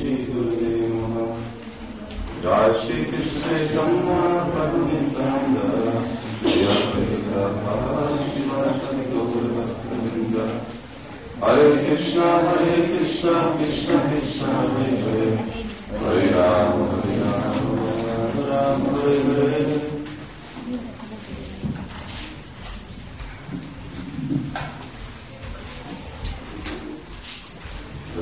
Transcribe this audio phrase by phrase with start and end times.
[0.00, 1.36] Shri Guru
[2.42, 5.64] Jai Shri Krishna Chaitanya Prabhu Nityananda
[6.40, 7.42] Jai Advaita
[8.32, 10.46] Shivasani Gaur Bhaktivinoda
[11.42, 14.96] Hare Krishna Hare Krishna Krishna Krishna Hare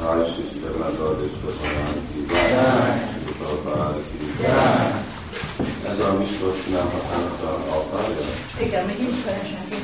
[0.03, 0.38] Hare
[5.91, 8.17] Ez a Mistor csinálhatnának a altarja?
[8.63, 9.79] Igen, még nincs teljesen kész.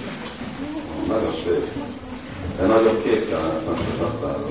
[1.08, 1.69] Nagyon szép.
[2.58, 4.50] De nagyobb kép kellene, nem csak aktáról.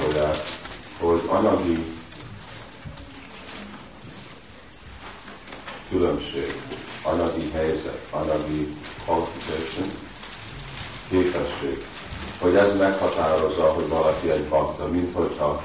[0.00, 0.36] Gondolják,
[0.98, 1.86] hogy anyagi
[5.88, 6.62] különbség,
[7.02, 9.90] anyagi helyzet, anyagi qualification,
[11.08, 11.84] képesség,
[12.38, 15.62] hogy ez meghatározza, hogy valaki egy bakta, mint hogyha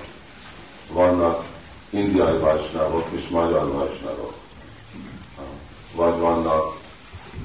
[0.91, 1.43] vannak
[1.89, 4.33] indiai vajsnávok és magyar vajsnávok.
[5.95, 6.77] Vagy vannak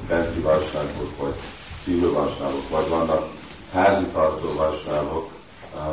[0.09, 1.35] benti vajsnávok, vagy
[1.85, 3.29] szívő vajsnávok, vagy vannak
[3.73, 5.31] házitartó vajsnávok,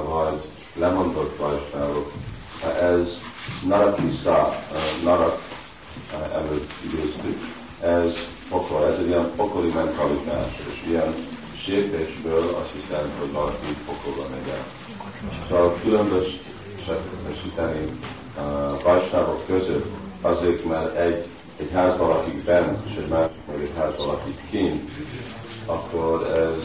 [0.04, 2.12] vagy lemondott vajsnávok.
[2.82, 3.22] Ez
[3.66, 4.56] narakisza,
[5.04, 5.42] narak
[6.34, 7.38] előtt idéztük,
[7.82, 8.14] ez
[8.50, 11.14] pokol, ez egy ilyen pokoli mentalitás, és ilyen
[11.64, 14.66] sértésből azt hiszem, hogy valaki pokolba megy el.
[15.50, 17.98] Szóval különböztetni
[18.38, 19.86] uh, vajsnávok között
[20.22, 21.26] azért, mert egy,
[21.58, 24.92] egy ház valaki bent, és egy másik meg egy ház valaki kint,
[25.66, 26.64] akkor ez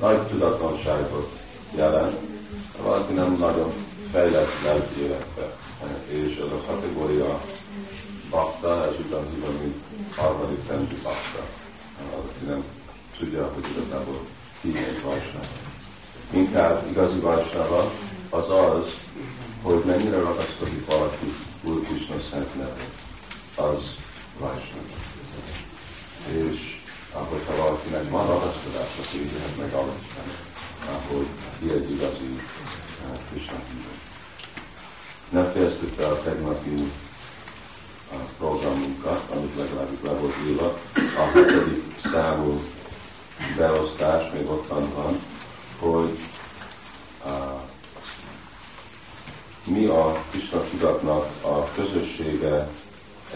[0.00, 1.38] nagy tudatlanságot
[1.76, 2.16] jelent,
[2.82, 3.72] valaki nem nagyon
[4.12, 5.56] fejlett lelki életbe.
[6.08, 7.40] És ez a kategória
[8.30, 9.82] bakta, ez ugyanúgy, mint
[10.16, 11.42] harmadik rendű bakta.
[12.16, 12.64] Aki nem
[13.18, 14.20] tudja, hogy igazából
[14.60, 15.46] ki egy vajsnáv.
[16.30, 17.92] Inkább igazi vajsnáva
[18.30, 18.94] az az,
[19.62, 22.92] hogy mennyire ragaszkodik valaki Úr Krishna szent nevét.
[23.54, 23.96] Az
[24.38, 24.88] vajsnáv.
[26.26, 26.80] És
[27.12, 30.47] akkor, ha valakinek van ragaszkodás, akkor így meg alacsony,
[31.10, 31.26] hogy
[31.58, 32.40] ki egy igazi
[33.30, 33.90] Krishna hívő.
[35.28, 36.92] Nem fejeztük be a tegnapi
[38.38, 40.78] programunkat, amit legalábbis le volt írva.
[40.94, 42.62] A hetedik számú
[43.56, 45.22] beosztás még ott van,
[45.78, 46.18] hogy
[47.24, 47.30] a,
[49.64, 52.68] mi a Krishna tudatnak a közössége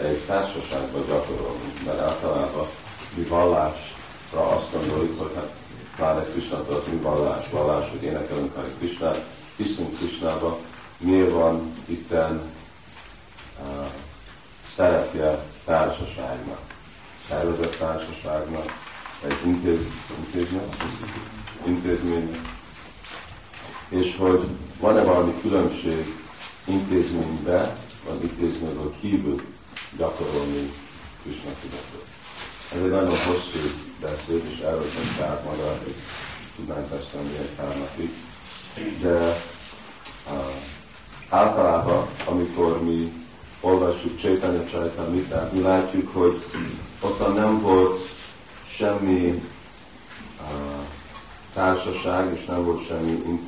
[0.01, 2.67] egy társaságban gyakorolunk, mert általában
[3.15, 5.51] mi vallásra azt gondoljuk, hogy hát
[5.95, 9.25] pláne Krishna az mi vallás, vallás, hogy énekelünk Hari Krishnát,
[9.55, 10.59] hiszünk Krishnába,
[10.97, 12.41] miért van itten
[13.59, 13.85] uh,
[14.75, 16.59] szerepje társaságnak,
[17.27, 18.81] szervezett társaságnak,
[19.27, 19.79] egy intéz,
[20.17, 20.69] intézmény,
[21.65, 22.41] intézmény,
[23.89, 24.47] és hogy
[24.79, 26.19] van-e valami különbség
[26.65, 29.41] intézménybe, vagy intézményből kívül
[29.97, 30.73] gyakorolni
[31.23, 32.12] Krishna tudatot.
[32.75, 33.59] Ez egy nagyon hosszú
[34.01, 35.95] beszéd, és erről sem kár maga, hogy
[36.55, 38.09] tudnánk beszélni egy pár napig.
[39.01, 39.41] De
[40.29, 40.55] uh,
[41.29, 43.13] általában, amikor mi
[43.61, 46.45] olvassuk Csaitanya Csaitamritát, mi látjuk, hogy
[46.99, 48.09] ott nem volt
[48.67, 49.43] semmi
[50.41, 50.79] uh,
[51.53, 53.39] társaság, és nem volt semmi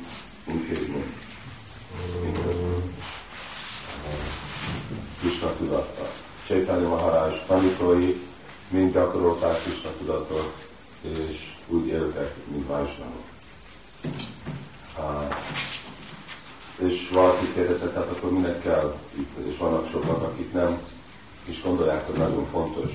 [0.48, 1.12] intézmény.
[5.20, 6.06] Krishna tudatta.
[6.46, 8.14] Chaitanya Maharaj tanítói
[8.68, 10.52] mind gyakorolták Krishna tudatot,
[11.00, 13.24] és úgy éltek, mint Vajsnavok.
[14.98, 15.34] Uh,
[16.78, 20.80] és valaki kérdezett, hát akkor minek kell itt, és vannak sokan, akik nem
[21.44, 22.92] is gondolják, hogy nagyon fontos,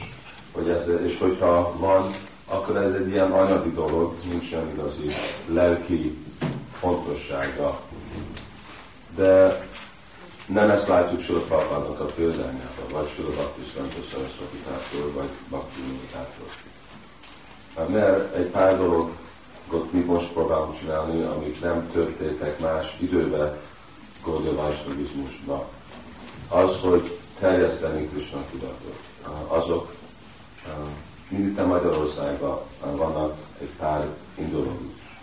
[0.52, 2.12] hogy ez, és hogyha van,
[2.46, 5.12] akkor ez egy ilyen anyagi dolog, nincs sem igazi
[5.48, 6.18] lelki
[6.80, 7.82] fontossága.
[9.16, 9.66] De
[10.54, 13.62] nem ezt látjuk Sulaprabhupádnak a példányában, vagy Sulabhakti
[14.10, 15.82] Sarasvatitától, vagy Bhakti
[17.88, 23.58] Mert egy pár dologot mi most próbálunk csinálni, amik nem történtek más időben
[24.24, 25.64] Gaudiya Vaisnavizmusban.
[26.48, 29.00] Az, hogy terjeszteni Krishna tudatot.
[29.48, 29.96] Azok
[31.28, 35.18] mind itt Magyarországban vannak egy pár indulógus,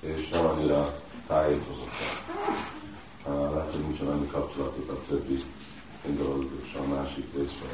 [0.00, 0.94] és nem annyira
[1.26, 2.79] tájékozottak.
[3.26, 5.44] Lehet, hogy nincs annyi kapcsolatuk a többi
[6.06, 7.70] indulógus a másik részről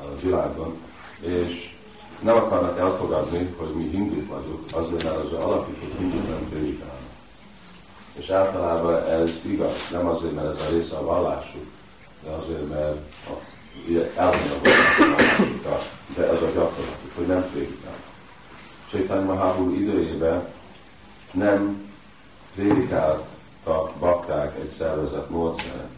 [0.00, 0.76] a világon,
[1.20, 1.74] és
[2.20, 6.94] nem akarnak elfogadni, hogy mi hinduk vagyunk, azért, mert az alapított hindu nem prédikálnak.
[8.12, 11.66] És általában ez igaz, nem azért, mert ez a része a vallásuk,
[12.24, 12.96] de azért, mert
[13.26, 13.32] a,
[16.14, 18.04] de ez a gyakorlatuk, hogy nem prédikálnak.
[18.90, 20.48] Csaitanya Mahaprabhu időjében
[21.32, 21.90] nem
[23.66, 25.90] prédikáltak bakták egy szervezet módszeren.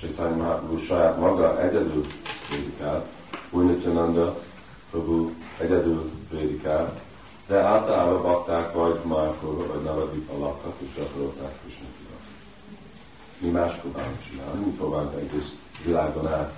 [0.00, 2.06] Csaitanya Mahaprabhu saját maga egyedül
[2.48, 3.04] prédikált,
[3.50, 4.40] Újnityananda
[4.90, 7.00] Prabhu egyedül prédikált,
[7.46, 11.86] de általában bakták vagy Márkor, vagy Navadvipa laktak, és gyakorolták Krishna
[13.38, 15.52] Mi más próbálunk csinálni, mi próbálunk egész
[15.84, 16.52] világon át,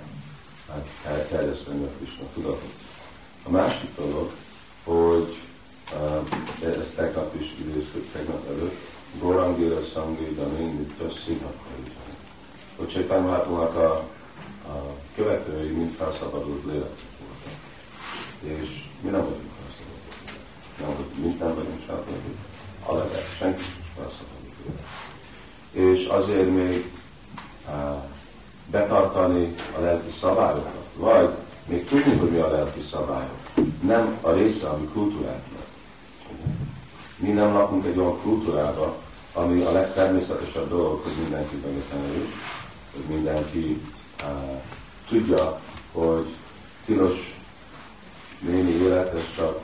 [0.69, 2.73] át elterjeszteni a Krishna tudatot.
[3.43, 4.31] A másik dolog,
[4.83, 5.37] hogy
[5.93, 12.15] uh, ezt tegnap is idéztük, tegnap előtt, Gorangéra Sangédani Nitya Színhatkaizni.
[12.77, 13.93] Hogy Csaitanya Mahaprabhu-nak a,
[14.67, 17.53] a követői mind felszabadult lélek voltak.
[18.41, 19.51] És mi nem vagyunk
[20.81, 22.37] nem, hogy mi nem vagyunk felszabadult.
[22.85, 23.63] A leget, senki
[23.95, 24.79] felszabadult.
[25.71, 26.91] És azért még
[27.67, 28.03] uh,
[28.71, 31.35] betartani a lelki szabályokat, vagy
[31.67, 33.39] még tudni, hogy mi a lelki szabályok,
[33.81, 35.65] nem a része a mi kultúránknak.
[37.17, 39.00] Mi nem lakunk egy olyan kultúrába,
[39.33, 42.31] ami a legtermészetesebb dolog, hogy mindenki megtanuljuk,
[42.91, 43.81] hogy mindenki
[44.23, 44.61] uh,
[45.07, 45.59] tudja,
[45.91, 46.25] hogy
[46.85, 47.35] tilos
[48.39, 49.59] némi élet, ez csak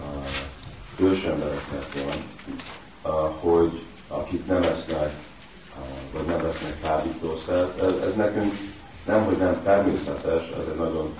[0.00, 2.24] uh, ősembereknek van,
[3.12, 5.12] uh, hogy akik nem esznek,
[5.78, 8.54] uh, vagy nem vesznek kábítószert, ez, ez nekünk
[9.06, 11.14] nem, hogy nem természetes, ez egy nagyon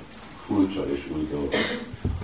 [0.46, 1.52] furcsa és új dolog.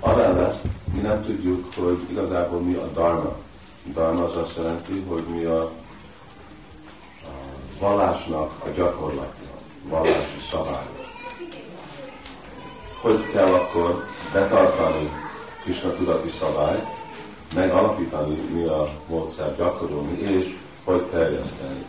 [0.01, 0.63] Amellett
[0.95, 3.37] mi nem tudjuk, hogy igazából mi a dharma.
[3.85, 5.71] Dharma az azt jelenti, hogy mi a, a
[7.79, 9.51] vallásnak a gyakorlatja,
[9.89, 10.87] vallási szabály.
[13.01, 15.11] Hogy kell akkor betartani
[15.63, 16.87] Krishna tudati szabályt,
[17.55, 21.85] megalapítani, mi a módszer gyakorolni, és hogy terjeszteni.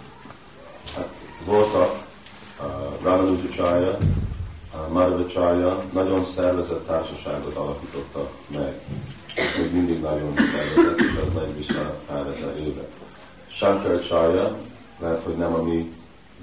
[0.96, 1.10] Hát
[1.46, 2.04] voltak
[2.60, 3.98] uh, Ramanujacharya,
[4.90, 8.82] Madhavacharya nagyon szervezett társaságot alapítottak meg.
[9.36, 12.88] Még mindig nagyon szervezett, és az megy vissza pár ezer éve.
[13.48, 14.58] Shankaracharya,
[15.00, 15.94] lehet, hogy nem a mi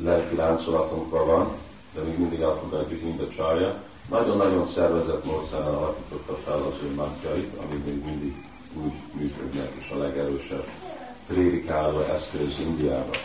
[0.02, 1.52] lelki láncolatunkban van,
[1.94, 3.74] de még mindig elfogadjuk Indacharya.
[4.08, 8.34] Nagyon-nagyon szervezett módszeren alapította fel az ő mantjait, amik még mindig
[8.74, 10.64] úgy működnek, és a legerősebb
[11.26, 13.16] prédikáló eszköz Indiában.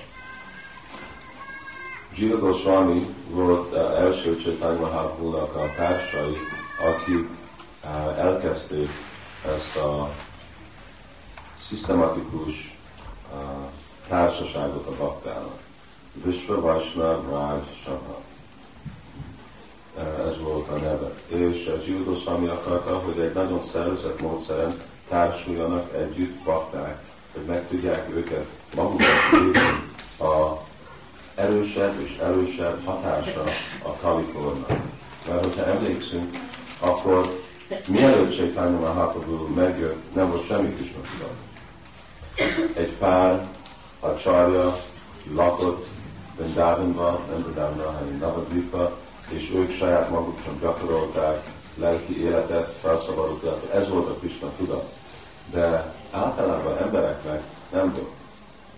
[2.15, 6.38] Jiva Goswami volt uh, első Csaitanya Mahaprabhu-nak a társai,
[6.86, 7.29] akik
[7.84, 8.89] uh, elkezdték
[9.55, 10.09] ezt a
[11.67, 12.77] szisztematikus
[13.33, 13.39] uh,
[14.07, 15.59] társaságot a baktának.
[16.23, 17.61] Vishva Vaishnav Raj
[19.97, 21.13] ez volt a neve.
[21.27, 28.09] És Jiva Goswami akarta, hogy egy nagyon szervezett módszeren társuljanak együtt bakták, hogy meg tudják
[28.15, 29.07] őket magukat
[30.19, 30.63] a
[31.35, 33.43] erősebb és erősebb hatása
[33.83, 34.69] a kalikornak.
[35.27, 36.37] Mert hogyha emlékszünk,
[36.79, 37.44] akkor
[37.88, 41.36] mielőtt Chaitanya Mahaprabhu megjött, nem volt semmi tudat.
[42.74, 43.48] Egy pár
[44.00, 44.77] a csarja
[45.34, 45.88] lakott
[46.38, 48.98] Vrindavanban, nem Vrindavanban, hanem Navadvipa,
[49.29, 53.74] és ők saját maguk sem gyakorolták lelki életet, felszabadultak.
[53.74, 54.93] Ez volt a Krishna tudat.
[55.51, 58.12] De általában embereknek nem volt.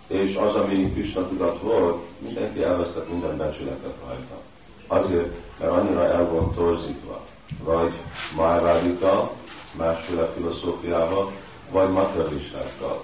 [0.08, 4.42] És az, ami Krishna tudat volt, mindenki elvesztett minden becsületet rajta.
[4.88, 7.27] Azért, mert annyira el volt torzítva.
[7.64, 7.94] Vagy
[8.36, 9.32] Márvádika,
[9.72, 11.32] másféle filozófiával,
[11.72, 13.04] vagy materialistákkal,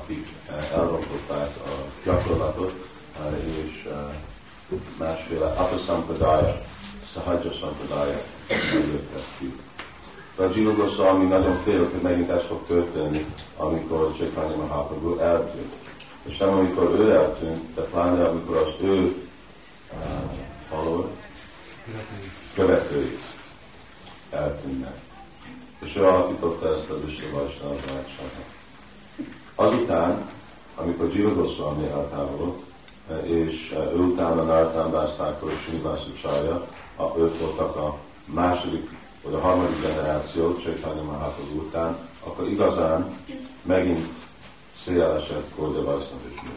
[0.00, 1.68] akik eh, elrontották a
[2.04, 2.86] gyakorlatot,
[3.18, 6.62] eh, és eh, másféle apasampadaya,
[7.12, 8.20] sahajja sampadaya
[8.72, 9.54] jöttek ki.
[10.36, 15.74] De a Jiva Goswami nagyon fél, hogy megint ez fog történni, amikor Chaitanya Mahaprabhu eltűnt.
[16.22, 19.14] És nem amikor ő eltűnt, de pláne amikor az ő
[19.92, 20.32] uh,
[20.68, 21.06] follower,
[22.54, 23.18] követői
[24.30, 24.98] eltűnnek.
[25.78, 27.74] És ő alapította ezt a Vishnu Vaishnava
[29.54, 30.28] Azután,
[30.76, 32.62] amikor Jiva Goswami eltávolott,
[33.22, 36.66] és ő utána Nartán Dásztákor és Srinivászucsája,
[37.18, 38.90] ők voltak a második
[39.22, 43.16] vagy a harmadik generáció, Csaitanya Mahaprabhu után, akkor igazán
[43.62, 44.08] megint
[44.84, 46.52] szélesebb Gaudiya Vaisnavizmus.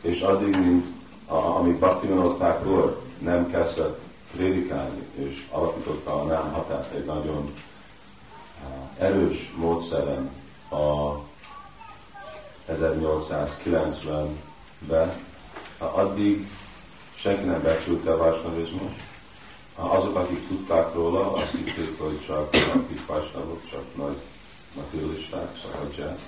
[0.00, 0.86] És addig, mint
[1.26, 4.00] a, amíg Bhaktivinoda Thakur nem kezdett
[4.36, 7.54] prédikálni, és alapította a nem hatát egy nagyon
[8.98, 10.30] erős módszeren
[10.70, 11.16] a
[12.68, 15.12] 1890-ben,
[15.78, 16.48] addig
[17.14, 18.92] senki nem becsülte a Vaisnavizmus,
[19.74, 24.16] azok, akik tudták róla, azt hitték, hogy csak akik vásnavok, csak nagy
[24.74, 26.18] materialisták, szakadják,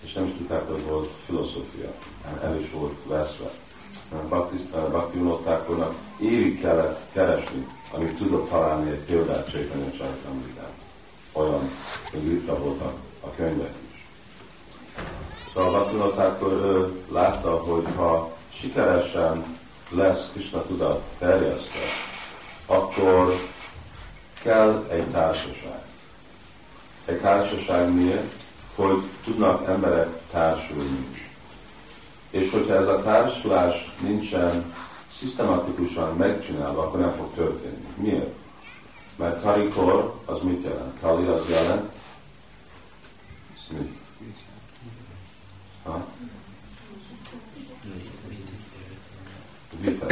[0.00, 1.92] és nem is tudták, hogy volt filozófia,
[2.42, 3.50] el is volt veszve.
[4.28, 10.70] Bhakti unottákornak évig kellett keresni, amit tudott találni egy példát Csaitanya Csaitamritán.
[11.32, 11.70] Olyan,
[12.10, 14.06] hogy ritka voltak a könyvek is.
[15.54, 19.58] Szóval Bhakti unottákor látta, hogy ha sikeresen
[19.88, 21.80] lesz Krishna tudat terjesztve,
[22.66, 23.34] akkor
[24.42, 25.82] kell egy társaság.
[27.04, 28.32] Egy társaság miért?
[28.74, 31.23] Hogy tudnak emberek társulni.
[32.34, 34.74] És hogyha ez a társulás nincsen
[35.10, 37.86] szisztematikusan megcsinálva, akkor nem fog történni.
[37.94, 38.34] Miért?
[39.16, 41.00] Mert karikor az mit jelent?
[41.00, 41.92] Kali az jelent?
[43.70, 43.92] Mit?
[45.82, 46.06] Ha?
[49.80, 50.06] Vita.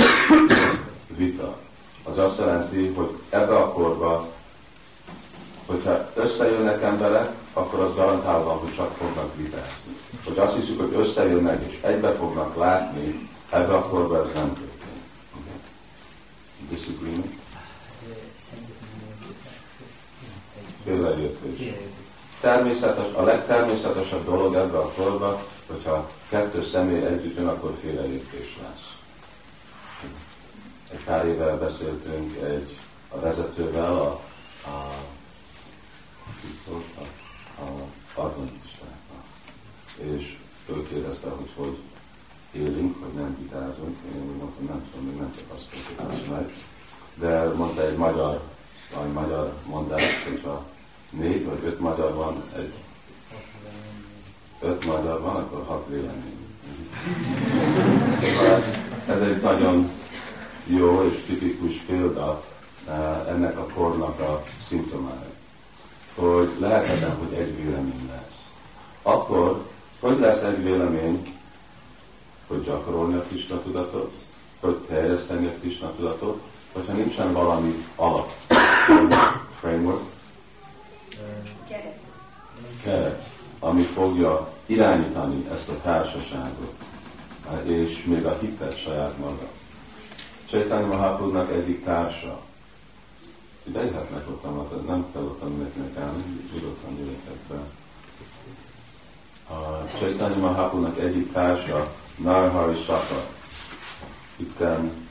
[1.17, 1.59] Vita
[2.03, 4.29] az azt jelenti, hogy ebbe a korba,
[5.67, 9.97] hogyha összejönnek emberek, akkor az garantálva, hogy csak fognak vitázni.
[10.25, 15.03] Hogy azt hiszük, hogy összejönnek és egybe fognak látni, ebbe a korba ez nem történik.
[15.41, 15.59] Okay.
[16.69, 17.41] Disagreement?
[20.85, 21.75] Félreértés.
[22.41, 28.93] Természetes, a legtermészetesebb dolog ebbe a korba, hogyha kettő személy együtt jön, akkor félreértés lesz
[30.93, 32.79] egy pár évvel beszéltünk egy
[33.09, 34.21] a vezetővel, a,
[34.65, 34.91] a,
[36.99, 37.03] a,
[37.63, 39.23] a adventistákkal.
[39.97, 41.79] És ő kérdezte, hogy hogy
[42.53, 43.97] élünk, hogy nem vitázunk.
[44.15, 46.53] Én úgy mondtam, nem tudom, még nem csak azt meg.
[47.15, 48.43] De mondta egy magyar,
[48.97, 50.67] vagy magyar mondás, hogyha
[51.11, 52.73] négy vagy öt magyar van, egy
[54.61, 56.47] öt magyar van, akkor hat vélemény.
[58.43, 58.65] ez,
[59.09, 59.91] ez egy nagyon
[60.65, 62.45] jó és tipikus példa
[62.89, 65.32] eh, ennek a kornak a szimptomája.
[66.15, 68.39] Hogy lehetetlen, hogy egy vélemény lesz.
[69.03, 69.67] Akkor,
[70.01, 71.35] hogy lesz egy vélemény,
[72.47, 74.13] hogy gyakorolni a kis tudatot,
[74.61, 76.43] hogy terjeszteni a kis tudatot,
[76.73, 78.33] hogyha nincsen valami alap,
[79.61, 80.03] framework,
[82.85, 83.29] keret,
[83.59, 86.73] ami fogja irányítani ezt a társaságot,
[87.63, 89.49] és még a hitet saját maga.
[90.51, 92.41] Csaitanya Mahaprabhu-nak egyik társa.
[93.65, 96.23] Bejöhetnek ott, nem kell ott mindenkinek állni,
[96.55, 97.55] nyugodtan jöjjetek be.
[99.55, 103.25] A Csaitanya Mahaprabhu-nak egyik társa, Narhari Saka.
[104.37, 105.09] Itten,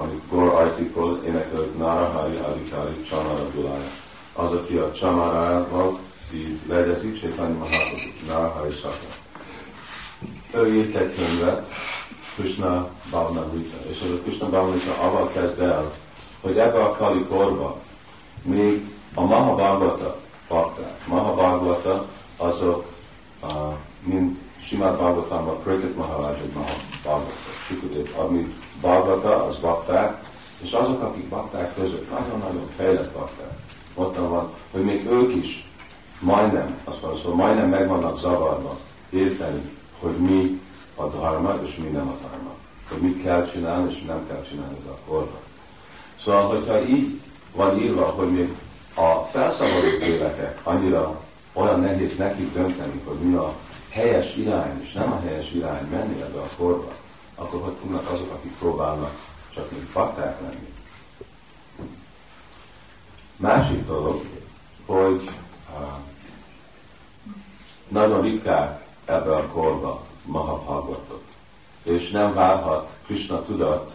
[0.00, 3.90] amit Gor Artikol énekelt Narhari Adikari Csamara Dulája.
[4.32, 5.98] Az, aki a Csamarával
[6.32, 9.06] így legyezik, Csaitanya Mahaprabhu, Narhari Saka.
[10.54, 11.72] Ő írt egy könyvet,
[12.34, 13.76] Krishna Bhavnamrita.
[13.90, 15.92] És ez a Krishna Bhavnamrita avval kezd el,
[16.40, 17.76] hogy ebbe a Kali korba
[18.42, 20.16] még a Mahabharata
[20.48, 21.06] bakták.
[21.06, 22.06] Mahabharata
[22.36, 22.84] azok,
[23.42, 23.50] uh,
[24.02, 27.38] mint Simát Bhagavatamban Kriket Maharaj egy Mahabharata.
[27.66, 30.24] Sukadev, ami Bhagavata, az bakták,
[30.62, 33.58] és azok, akik bakták között, nagyon-nagyon fejlett bakták.
[33.94, 35.68] Ott van, hogy még ők is
[36.20, 38.76] majdnem, azt mondom, szóval majdnem meg vannak zavarva
[39.10, 40.60] érteni, hogy mi
[40.94, 42.50] a dharma, és mi nem a dharma.
[42.88, 45.49] hogy mit kell csinálni, és mit nem kell csinálni az a.
[46.24, 47.20] Szóval, hogyha így
[47.52, 48.56] van írva, hogy még
[48.94, 51.20] a felszabadult lélekek annyira
[51.52, 53.54] olyan nehéz nekik dönteni, hogy mi a
[53.88, 56.92] helyes irány, és nem a helyes irány menni ebbe a korba,
[57.34, 60.72] akkor hogy tudnak azok, akik próbálnak csak mint fakták lenni.
[63.36, 64.22] Másik dolog,
[64.86, 65.30] hogy
[67.88, 71.22] nagyon ritkák ebbe a korba Mahabhagatok,
[71.82, 73.92] és nem várhat Krishna tudat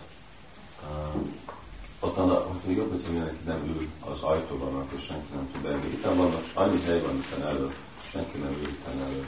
[2.05, 5.93] ott annak, hogy jobb, hogy mindenki nem ül az ajtóban, akkor senki nem tud beengedni.
[5.93, 7.73] Itt vannak, annyi hely van itt elő,
[8.11, 9.27] senki nem ül itt elő.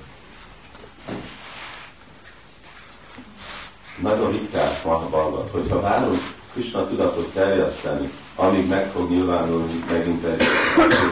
[4.02, 6.20] Nagyon ritkás van a balgat, hogyha várunk
[6.54, 10.42] Krishna tudatot terjeszteni, amíg meg fog nyilvánulni megint egy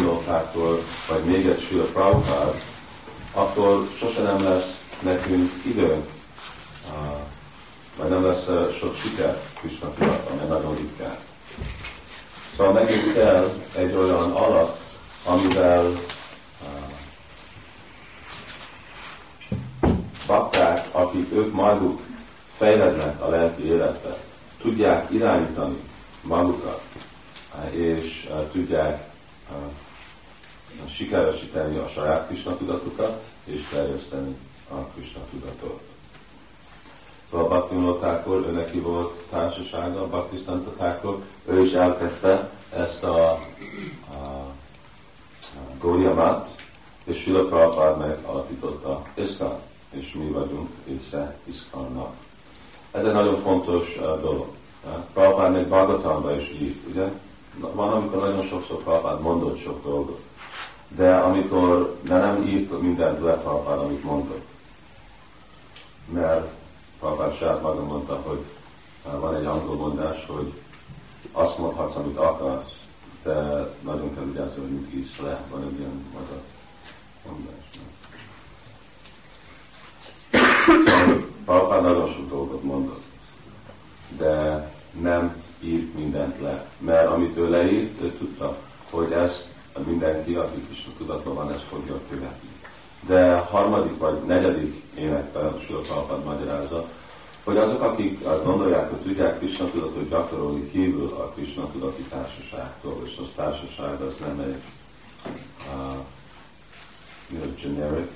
[0.02, 0.80] Notától,
[1.10, 2.64] vagy még egy Sula Prabhupád,
[3.34, 6.10] akkor sose nem lesz nekünk időnk,
[7.98, 8.46] vagy nem lesz
[8.80, 11.18] sok siker Krishna tudat, amely nagyon ritkán.
[12.58, 14.80] Szóval megint kell egy olyan alap,
[15.24, 15.92] amivel
[20.28, 22.02] bakták, akik ők maguk
[22.58, 24.18] fejlednek a lelki életbe,
[24.62, 25.78] tudják irányítani
[26.22, 26.82] magukat,
[27.72, 29.10] és tudják
[30.90, 34.36] sikeresíteni a saját Krishna tudatukat, és terjeszteni
[34.70, 35.95] a Krishna tudatot.
[37.32, 37.76] Szóval Bhakti
[38.48, 40.44] ő neki volt társasága, Bhakti
[40.78, 43.32] Tákor, ő is elkezdte ezt a,
[44.10, 44.26] a,
[45.56, 46.56] a Góriamat,
[47.04, 52.14] és Sila Prabhupád meg alapította Iszkan, és mi vagyunk része Iszkannak.
[52.92, 54.48] Ez egy nagyon fontos uh, dolog.
[55.14, 57.12] Prabhupád még Bhagatamban is írt, ugye?
[57.60, 60.20] Van, amikor nagyon sokszor Prabhupád mondott sok dolgot,
[60.88, 64.46] de amikor de nem írt mindent le Prabhupád, amit mondott.
[66.06, 66.52] Mert
[67.00, 68.44] Prabhupád saját maga mondta, hogy
[69.06, 70.54] uh, van egy angol mondás, hogy
[71.32, 72.84] azt mondhatsz, amit akarsz,
[73.24, 73.34] de
[73.82, 75.44] nagyon kell vigyázni, hogy mit ísz le.
[75.50, 76.42] Van egy ilyen magyar
[77.28, 77.70] mondás.
[81.46, 83.04] Prabhupád nagyon sok dolgot mondott,
[84.18, 86.66] de nem írt mindent le.
[86.78, 88.58] Mert amit ő leírt, ő tudta,
[88.90, 89.50] hogy ezt
[89.86, 92.45] mindenki, aki is tudatban van, ezt fogja követni.
[93.08, 96.88] De harmadik vagy negyedik énekben, Sula Prabhupád magyarázza,
[97.44, 103.02] hogy azok, akik azt gondolják, hogy tudják Krishna tudatot gyakorolni kívül a Krishna tudati társaságtól,
[103.06, 104.62] és az társaság az nem egy
[105.74, 105.98] uh,
[107.30, 108.12] you know, generic,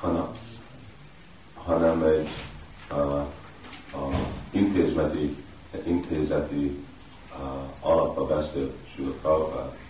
[0.00, 0.28] hanem,
[1.54, 2.28] hanem egy
[2.92, 3.22] uh,
[3.94, 4.16] uh,
[4.50, 5.36] intézmeti,
[5.84, 6.84] intézeti
[7.38, 9.83] uh, alapba beszél Sula Prabhupád,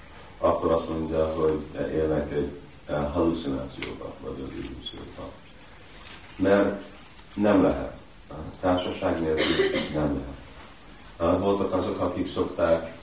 [0.45, 1.61] akkor azt mondja, hogy
[1.93, 5.33] élnek egy uh, hallucinációba, vagy az illúzióba
[6.37, 6.83] mert
[7.35, 7.97] nem lehet.
[8.31, 9.45] A társaság nélkül
[9.95, 10.25] nem
[11.19, 11.41] lehet.
[11.41, 12.97] Voltak azok, akik szokták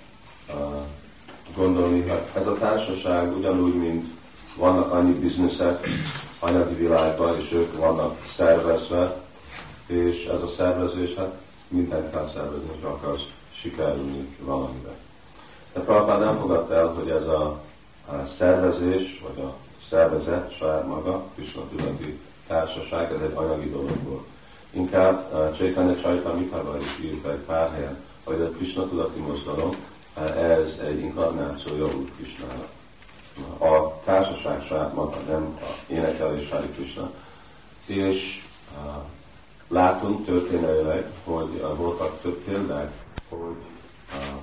[1.55, 4.05] gondolni, hogy ez a társaság ugyanúgy, mint
[4.55, 5.87] vannak annyi bizniszek
[6.39, 9.21] anyagi világban, és ők vannak szervezve,
[9.85, 11.33] és ez a szervezés, hát
[11.67, 13.23] mindent kell szervezni, hogy akarsz
[13.53, 14.95] sikerülni valamiben.
[15.73, 17.61] De Prabhupád nem fogadta el, hogy ez a,
[18.07, 19.55] a szervezés, vagy a
[19.89, 24.25] szervezet saját maga, Krishna tudati társaság, ez egy anyagi dolog volt.
[24.71, 29.75] Inkább uh, Csaitanya Csaitamikával is írt egy pár helyen, hogy a Krishna tudati mozdalom,
[30.17, 32.67] uh, ez egy inkarnációja Úr Krishnának.
[33.57, 37.11] A társaság saját maga, nem a énekelés Sári Krishna.
[37.85, 38.41] És
[38.85, 39.03] uh,
[39.67, 42.91] látunk történelőleg, hogy uh, voltak több példák,
[43.29, 43.55] hogy
[44.13, 44.41] uh,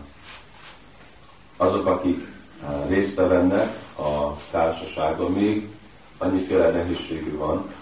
[1.58, 2.26] azok, akik
[2.62, 5.68] uh, részt vennek a társaságban, még
[6.18, 7.72] annyiféle nehézségű van,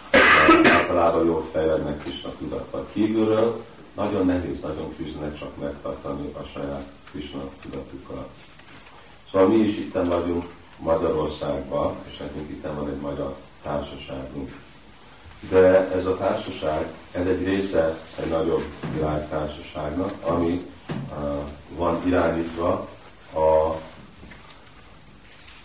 [0.65, 7.41] általában jól fejlednek Krishna tudattal kívülről, nagyon nehéz, nagyon küzdenek csak megtartani a saját Krishna
[7.63, 8.29] tudatukat.
[9.31, 10.45] Szóval mi is itt vagyunk
[10.79, 14.51] Magyarországban, és nekünk itt van egy magyar társaságunk.
[15.49, 20.67] De ez a társaság, ez egy része egy nagyobb világtársaságnak, ami
[21.11, 21.35] uh,
[21.77, 22.89] van irányítva
[23.35, 23.77] a,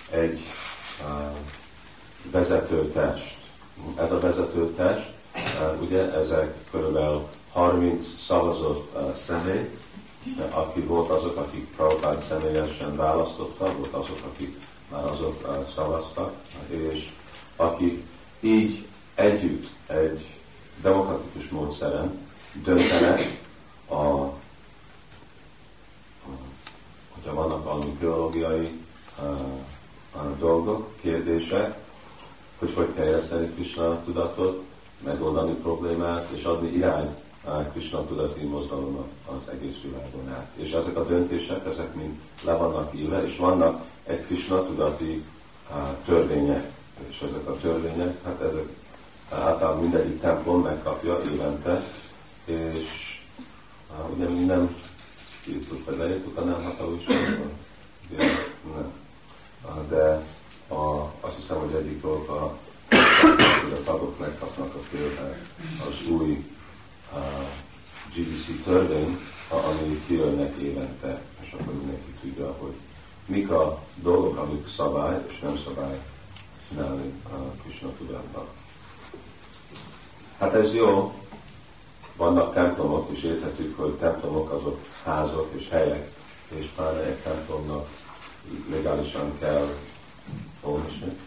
[0.09, 0.41] egy
[1.03, 1.35] uh,
[2.31, 3.39] vezető test
[3.95, 8.97] ez a vezető test, eh, ugye ezek körülbelül 30 szavazott
[9.27, 9.69] személy,
[10.49, 14.59] aki volt azok, akik Prabhupád személyesen választottak, volt azok, akik
[14.91, 16.33] már azok szavaztak,
[16.67, 17.09] és
[17.55, 18.03] akik
[18.39, 20.27] így együtt egy
[20.81, 22.27] demokratikus módszeren
[22.63, 23.39] döntenek
[23.87, 24.33] a, a
[27.23, 28.79] hogyha vannak valami teológiai
[30.39, 31.77] dolgok, kérdések,
[32.59, 34.63] hogy hogy terjeszteni Krishna tudatot,
[35.03, 37.15] megoldani problémát, és adni irány
[37.71, 40.47] Krishna tudati mozgalomnak az egész világon át.
[40.55, 45.25] És ezek a döntések, ezek mind le vannak írva, és vannak egy Krishna tudati
[46.05, 46.71] törvények.
[47.09, 48.67] És ezek a törvények, hát ezek
[49.29, 51.83] általában mindegyik templom megkapja évente,
[52.45, 53.19] és
[54.15, 54.75] ugye mi nem
[55.47, 57.51] írtuk, vagy leírtuk a nem hatalmasságban?
[58.75, 58.91] Nem.
[59.89, 60.25] De
[60.67, 62.57] a, azt hiszem, hogy egyik dolog a,
[63.61, 65.45] hogy a tagok megkapnak a példát
[65.89, 66.45] az új
[67.13, 67.47] uh,
[68.15, 72.73] GDC törvény, ami kijönnek évente, és akkor mindenki tudja, hogy
[73.25, 76.01] mik a dolgok, amik szabály és nem szabály
[76.69, 78.47] csinálni a Krishna tudatnak.
[80.39, 81.20] Hát ez jó,
[82.21, 86.11] vannak templomok, és érthetjük, hogy templomok azok házak és helyek,
[86.47, 87.87] és pláne egy templomnak
[88.69, 89.67] legálisan kell
[90.61, 91.17] olvasni.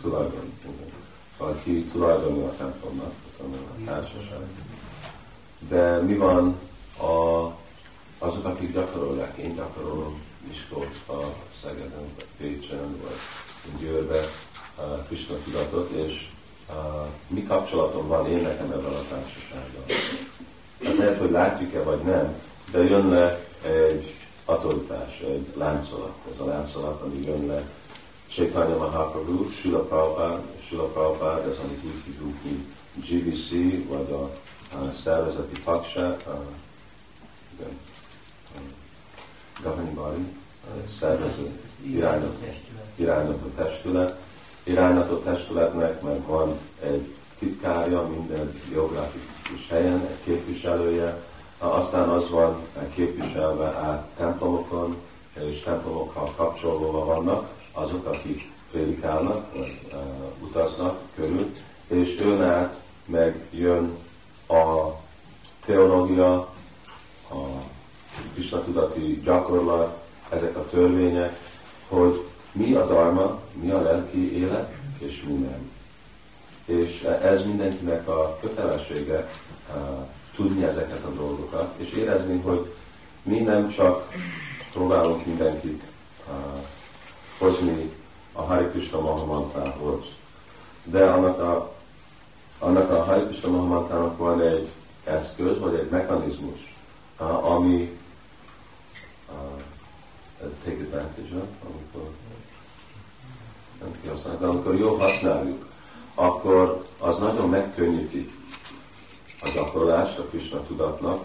[0.00, 0.52] Tulajdon.
[1.38, 4.46] Szóval ki tulajdonja a templomnak, a társaság.
[5.68, 6.58] De mi van
[6.98, 7.44] a,
[8.18, 9.36] azok, akik gyakorolják?
[9.36, 14.20] Én gyakorolom Miskolcba, Szegeden, vagy Pécsen, vagy Győrbe,
[15.06, 16.28] Krishna tudatot, és
[17.26, 19.84] mi kapcsolatom van én nekem ebben a társasággal.
[20.84, 26.14] Hát lehet, hogy látjuk-e vagy nem, de jönne egy autoritás, egy láncolat.
[26.32, 27.68] Ez a láncolat, ami jönne
[28.28, 33.48] Chaitanya Mahaprabhu, Srila Prabhupada, Srila Prabhupada, ez amit úgy hívjuk, mint GVC,
[33.88, 34.30] vagy a,
[34.76, 36.42] a szervezeti tagság, a,
[37.58, 37.78] igen,
[38.54, 38.58] a
[39.62, 40.26] governing body,
[40.64, 41.60] a szervező
[42.96, 44.16] irányító testület,
[44.64, 51.14] irányító testületnek, meg van egy titkárja minden geográfikus helyen, egy képviselője,
[51.58, 52.60] aztán az van
[52.94, 54.96] képviselve át templomokon,
[55.48, 59.98] és templomokkal kapcsolódva vannak azok, akik prédikálnak, vagy uh,
[60.42, 61.54] utaznak körül,
[61.88, 63.96] és jön át meg jön
[64.48, 64.94] a
[65.64, 66.32] teológia,
[67.30, 67.36] a
[68.34, 71.38] Krishna tudati gyakorlat, ezek a törvények,
[71.88, 75.70] hogy mi a dharma, mi a lelki élet, és mi nem.
[76.64, 79.28] És ez mindenkinek a kötelessége
[79.74, 82.74] uh, tudni ezeket a dolgokat, és érezni, hogy
[83.22, 84.12] mi nem csak
[84.72, 85.82] próbálunk mindenkit
[86.28, 86.66] uh,
[87.38, 87.90] hozni
[88.32, 90.04] a Hari Krishna Mahamantához,
[90.84, 91.74] de annak a,
[92.58, 94.70] annak a Hari Krishna Mahamantának van egy
[95.04, 96.76] eszköz, vagy egy mechanizmus,
[97.42, 97.98] ami
[99.28, 102.10] uh, take advantage of, amikor
[103.80, 105.66] nem kihasználjuk, de amikor jól használjuk,
[106.14, 108.30] akkor az nagyon megkönnyíti
[109.42, 111.24] a gyakorlást a Krishna tudatnak,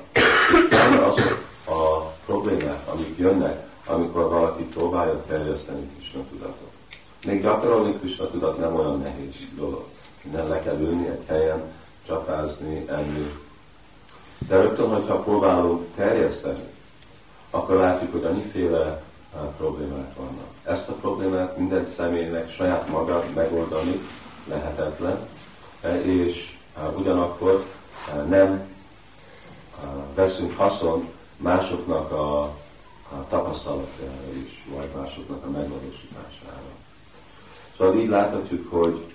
[0.69, 6.71] és azok a problémák, amik jönnek, amikor valaki próbálja terjeszteni Krishna tudatot.
[7.25, 9.83] Még gyakorolni Krishna tudat nem olyan nehéz dolog.
[10.31, 11.73] Nem le kell ülni egy helyen,
[12.07, 13.39] csapázni, enni.
[14.47, 16.63] De rögtön, hogyha próbálunk terjeszteni,
[17.49, 19.03] akkor látjuk, hogy annyiféle
[19.57, 20.54] problémák vannak.
[20.65, 23.99] Ezt a problémát minden személynek saját maga megoldani
[24.47, 25.17] lehetetlen,
[25.81, 26.57] e, és
[26.97, 27.65] ugyanakkor
[28.11, 28.73] e, nem
[30.15, 32.41] veszünk haszon másoknak a,
[33.09, 36.73] a tapasztalatára is, vagy másoknak a megvalósítására.
[37.77, 39.13] Szóval így láthatjuk, hogy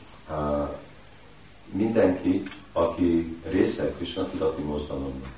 [1.73, 5.33] mindenki, aki része Krishna tudati mozgalomnak,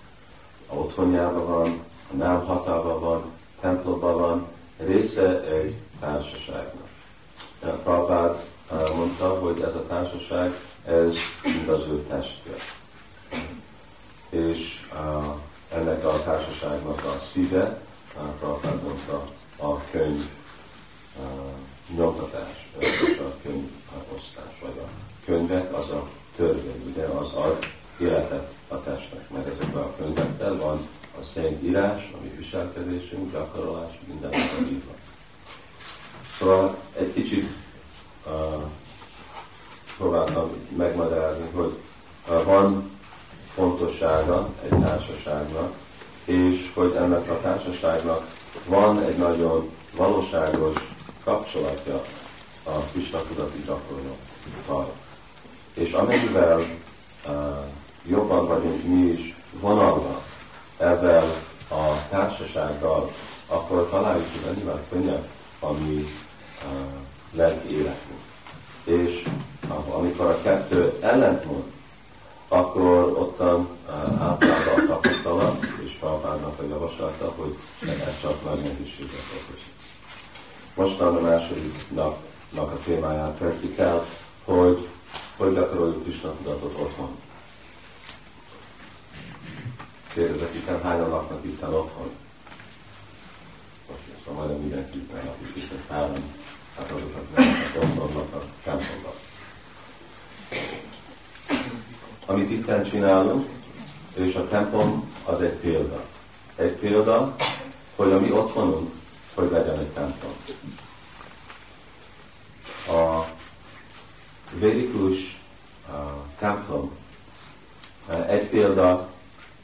[0.69, 3.23] a otthonjában van, a nem hatában van,
[3.61, 4.47] templomban van,
[4.77, 6.89] része egy társaságnak.
[7.59, 8.37] Prabhupád
[8.95, 12.55] mondta, hogy ez a társaság, ez mind az ő testje.
[14.29, 15.25] És uh,
[15.79, 17.81] ennek a társaságnak a szíve,
[18.19, 19.25] uh, Prabhupád mondta,
[19.57, 20.29] a könyv
[21.97, 22.69] nyomtatás,
[23.19, 23.71] a könyv
[24.15, 24.89] osztás, vagy a
[25.25, 27.59] könyvek az a törvény, ugye az ad
[27.99, 30.79] életet a testnek, mert ezekben a könyvekkel van
[31.21, 35.02] a szent írás, ami viselkedésünk, gyakorolás, minden van írva.
[36.43, 37.49] Szóval egy kicsit
[38.27, 38.63] uh,
[39.97, 41.73] próbáltam megmagyarázni, hogy
[42.29, 42.91] uh, van
[43.55, 45.75] fontossága egy társaságnak,
[46.25, 48.27] és hogy ennek a társaságnak
[48.67, 50.77] van egy nagyon valóságos
[51.25, 52.03] kapcsolatja
[52.63, 54.93] a Krishna tudati gyakorlattal.
[55.75, 57.35] És amennyivel uh,
[58.07, 60.23] jobban vagyunk mi is vonalva
[60.79, 61.25] ezzel
[61.71, 63.13] a társasággal,
[63.47, 65.29] akkor találjuk, hogy annyival könnyebb
[65.61, 66.07] a mi
[67.33, 68.21] lelki életünk.
[68.85, 69.29] És
[69.89, 71.65] amikor a kettő ellentmond,
[72.49, 79.61] akkor ottan uh, általában tapasztalat, és Prabhupádnak a javaslata, hogy ez csak nagy nehézséget okoz.
[80.75, 84.07] Mostan a második napnak a témáját vetjük el,
[84.45, 84.89] hogy
[85.37, 87.17] hogy gyakoroljuk Krishna tudatot otthon.
[90.15, 92.11] Kérdezek, itt hányan laknak itt otthon?
[94.25, 96.35] Szóval majdnem mindenki itt lakik, itt három,
[96.77, 99.13] hát azok, akik otthon laknak, templomban.
[102.27, 103.49] Amit itt csinálunk,
[104.15, 106.05] és a templom az egy példa.
[106.57, 107.37] Egy példa,
[107.97, 108.91] hogy a mi otthonunk,
[109.35, 110.33] hogy legyen egy templom.
[112.89, 113.27] A
[114.59, 115.41] védikus
[115.89, 115.95] uh,
[116.39, 116.91] templom
[118.09, 119.09] uh, egy példa,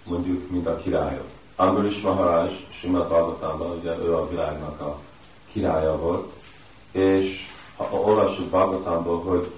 [0.04, 1.26] mondjuk, mint a királyok.
[1.56, 5.00] Ambarish Maharaj, Simad Bhagavatamban, ugye ő a világnak a
[5.52, 6.32] királya volt,
[6.92, 7.46] és
[7.90, 9.52] olvassuk Bhagavatamból, hogy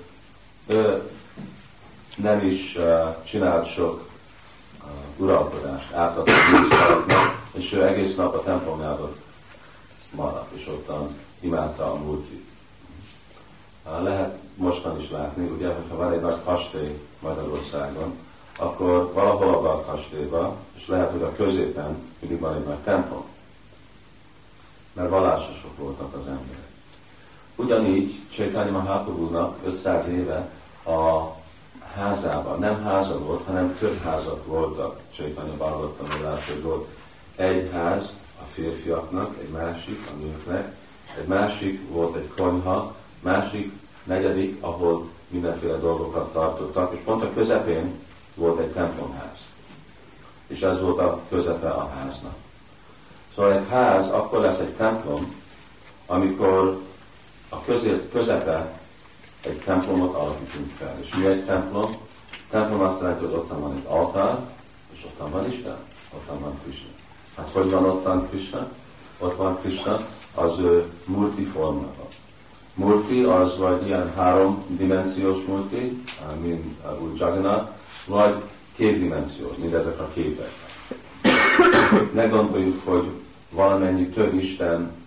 [0.66, 1.10] ő
[2.16, 4.08] nem is uh, csinált sok
[4.82, 9.16] uh, uralkodást, átadott műszereknek, és ő egész nap a templomjában
[10.10, 12.48] maradt, és ottan imádta a múltit.
[13.86, 18.18] Uh, lehet mostan is látni, ugye, hogyha van egy nagy kastély Magyarországon,
[18.58, 23.24] akkor valahol abban a kastélyban, és lehet, hogy a középen mindig van egy nagy templom.
[24.92, 26.69] Mert vallásosok voltak az emberek.
[27.56, 30.50] Ugyanígy Csétányi Mahaprabhu-nak 500 éve
[30.84, 31.34] a
[31.94, 35.00] házában, nem háza volt, hanem több házak voltak.
[35.16, 36.88] Csaitanya Bhagavat tanulás, hogy volt
[37.36, 40.76] egy ház a férfiaknak, egy másik a nőknek,
[41.18, 43.72] egy másik volt egy konyha, másik,
[44.04, 47.94] negyedik, ahol mindenféle dolgokat tartottak, és pont a közepén
[48.34, 49.38] volt egy templomház.
[50.46, 52.34] És ez volt a közepe a háznak.
[53.34, 55.34] Szóval egy ház akkor lesz egy templom,
[56.06, 56.80] amikor
[57.50, 57.64] a
[58.12, 58.80] közepe
[59.44, 60.96] egy templomot alakítunk fel.
[61.00, 61.96] És mi egy templom?
[62.50, 64.38] Templom azt jelenti, hogy ottan van egy altár,
[64.92, 65.76] és ottan van Isten,
[66.14, 66.88] ottan van Krishna.
[67.36, 68.68] Hát hogy van ottan Krishna?
[69.18, 72.08] Ott van Krishna az ő multi formában.
[72.74, 76.02] Murti az vagy ilyen háromdimenziós multi,
[76.42, 77.70] mint úgy Jagannath,
[78.06, 78.34] vagy
[78.76, 80.50] kétdimenziós, mint ezek a képek.
[82.12, 83.10] Ne gondoljuk, hogy
[83.50, 84.99] valamennyi több Isten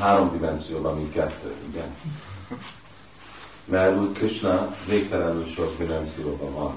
[0.00, 1.96] három dimenzióban, mint kettő, igen?
[3.64, 6.74] mert úgy Krishna végtelenül sok dimenzióban van.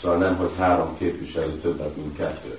[0.00, 2.58] Szóval nem, hogy három képviselő többet, mint kettő.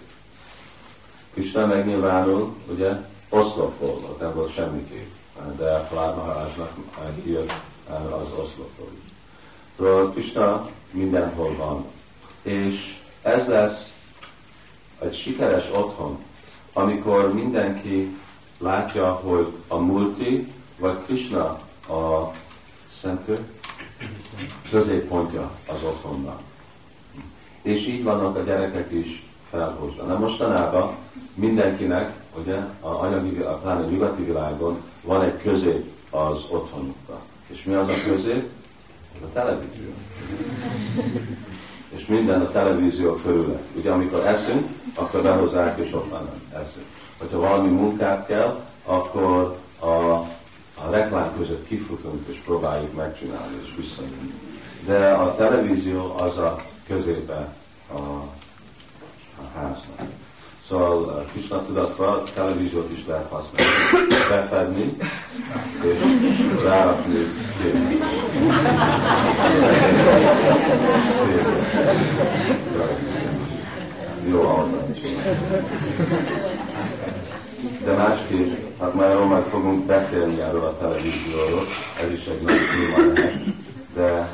[1.34, 2.92] Krishna megnyilvánul, ugye,
[3.30, 5.10] oszlopból, ott nem volt semmiképp,
[5.58, 6.72] de a Maharajnak
[7.24, 7.54] kijött
[7.90, 9.12] az oszlopból is.
[9.78, 11.86] Szóval Krishna mindenhol van.
[12.42, 13.94] És ez lesz
[15.00, 16.20] egy sikeres otthon,
[16.74, 18.18] amikor mindenki
[18.62, 21.46] látja, hogy a multi vagy Krishna
[21.90, 22.32] a
[23.02, 23.38] szentő
[24.70, 26.40] középpontja az otthonnak.
[27.62, 30.04] És így vannak a gyerekek is felhozva.
[30.04, 30.96] Na mostanában
[31.34, 37.20] mindenkinek, ugye, a anyagi, a pláne nyugati világon van egy közép az otthonukban.
[37.48, 38.50] És mi az a közép?
[39.16, 39.90] Az a televízió.
[41.96, 46.86] és minden a televízió körül Ugye amikor eszünk, akkor behozzák, és ott van eszünk.
[47.22, 50.26] Hogyha valami munkát kell, akkor a
[50.86, 54.34] a reklám között kifutunk és próbáljuk megcsinálni és visszajönni.
[54.86, 57.56] De a televízió az a középe
[57.94, 60.00] a, a háznak.
[60.68, 63.74] Szóval a Krishna tudatra a televíziót is lehet használni,
[64.30, 64.98] befedni
[65.84, 66.00] és
[66.64, 67.18] rárakni.
[74.30, 74.90] Jó alkalmat
[77.84, 81.66] de másképp, hát már arról már fogunk beszélni erről a televízióról,
[82.04, 83.44] ez is egy nagy téma lehet,
[83.94, 84.30] de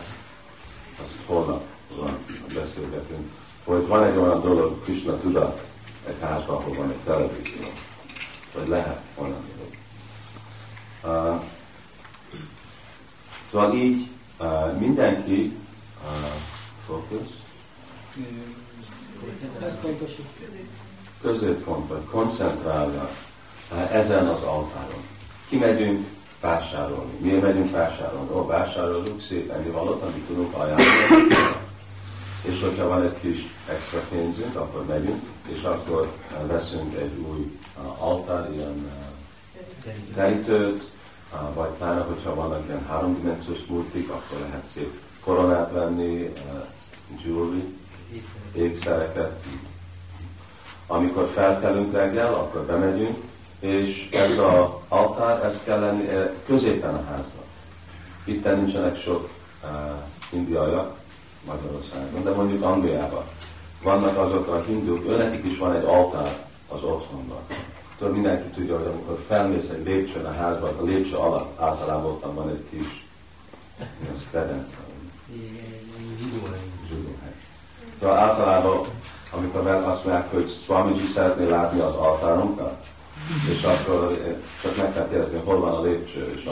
[0.99, 1.63] az holnap
[1.95, 2.17] van,
[2.53, 3.31] beszélgetünk,
[3.63, 5.67] hogy van egy olyan dolog, Krishna tudat
[6.07, 7.67] egy házban, ahol van egy televízió,
[8.53, 9.75] vagy lehet dolog.
[11.03, 11.41] Uh,
[13.51, 15.53] szóval így uh, mindenki
[16.03, 16.31] uh,
[16.87, 17.33] fókusz,
[21.21, 23.09] középpont, vagy koncentrálja
[23.91, 25.03] ezen az altáron.
[25.49, 26.07] Kimegyünk
[26.41, 27.11] vásárolni.
[27.19, 28.29] Miért megyünk vásárolni?
[28.31, 31.27] Ó, vásárolunk szép ennivalót, amit tudunk ajánlani.
[32.41, 36.11] És hogyha van egy kis extra pénzünk, akkor megyünk, és akkor
[36.47, 37.59] veszünk egy új
[37.97, 38.91] altár, ilyen
[40.15, 40.89] terítőt,
[41.53, 46.33] vagy pláne, hogyha vannak ilyen háromdimenziós multik, akkor lehet szép koronát venni,
[47.23, 47.63] jewelry,
[48.53, 49.43] ékszereket.
[50.87, 53.17] Amikor felkelünk reggel, akkor bemegyünk,
[53.59, 57.45] és ez az altár, ez kell lenni eh, középen a házban.
[58.23, 59.29] Itt nincsenek sok
[59.63, 59.69] uh,
[60.29, 60.97] indiaiak
[61.45, 63.23] Magyarországon, de mondjuk Angliában.
[63.83, 67.37] Vannak azok a hinduk, őnekik is van egy altár az otthonban.
[67.97, 72.33] Tudod, mindenki tudja, hogy amikor felmész egy lépcsőn a házban, a lépcső alatt általában ott
[72.33, 73.05] van egy kis
[74.31, 74.67] kedvenc,
[76.87, 77.33] Zsidóhely.
[77.99, 78.87] Szóval általában,
[79.31, 82.85] amikor azt mondják, hogy Swamiji szeretné látni az altárunkat,
[83.49, 86.45] és akkor csak meg kell kérdezni, hol van a lépcső, és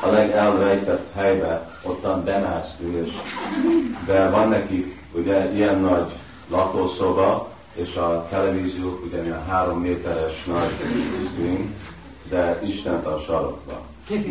[0.00, 3.12] a legelrejtett helybe, ottan bemásztunk, és
[4.06, 6.10] de van nekik ugye ilyen nagy
[6.50, 10.74] lakószoba, és a televíziók ugye ilyen három méteres nagy
[11.32, 11.74] screen,
[12.28, 13.80] de Isten a sarokba.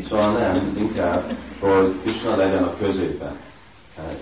[0.09, 3.37] Szóval nem, inkább, hogy Isten legyen a középen,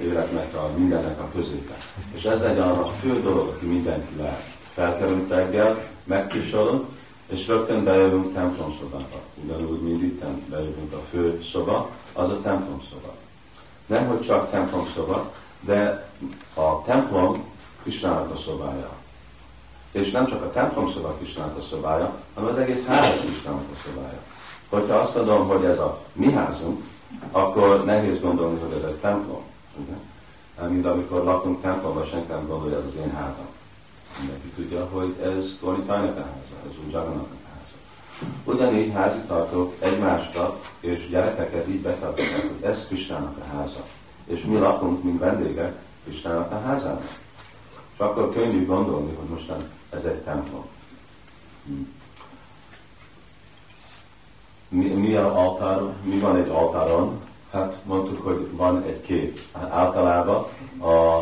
[0.01, 1.75] életnek a mindennek a középen.
[2.13, 4.56] És ez legyen a fő dolog, aki mindenki lát.
[4.77, 6.85] Felkerülünk reggel, megkisolunk,
[7.27, 9.21] és rögtön bejövünk templomszobába.
[9.43, 13.13] Ugyanúgy, mint itt bejövünk a fő szoba, az a templomszoba.
[13.85, 16.09] Nem, hogy csak templomszoba, de
[16.53, 17.43] a templom
[17.83, 18.89] Kisnának a szobája.
[19.91, 23.87] És nem csak a templom szoba Kisnának a szobája, hanem az egész ház Kisnának a
[23.87, 24.21] szobája.
[24.69, 26.83] Hogyha azt mondom, hogy ez a mi házunk,
[27.31, 29.41] akkor nehéz gondolni, hogy ez egy templom.
[29.75, 30.67] Ugye?
[30.67, 33.55] Mint amikor lakunk templomban, senki nem gondolja, hogy ez az én házam.
[34.19, 37.75] Mindenki tudja, hogy ez Gornitájnak a háza, ez Jagannak a háza.
[38.43, 43.86] Ugyanígy házitartók egymásra és gyerekeket így betartják, hogy ez Kristának a háza.
[44.25, 47.01] És mi lakunk, mint vendégek, Kristának a házában.
[47.93, 49.58] És akkor könnyű gondolni, hogy mostan
[49.89, 50.65] ez egy templom.
[54.69, 57.21] Mi, mi, a altár, mi van egy altáron?
[57.51, 59.39] Hát mondtuk, hogy van egy kép.
[59.69, 61.17] Általában a,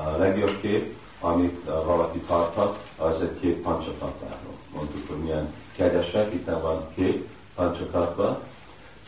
[0.00, 4.54] a legjobb kép, amit valaki tarthat, az egy kép pancsatatáról.
[4.74, 8.40] Mondtuk, hogy milyen kegyesek, itt van kép pancsatatva.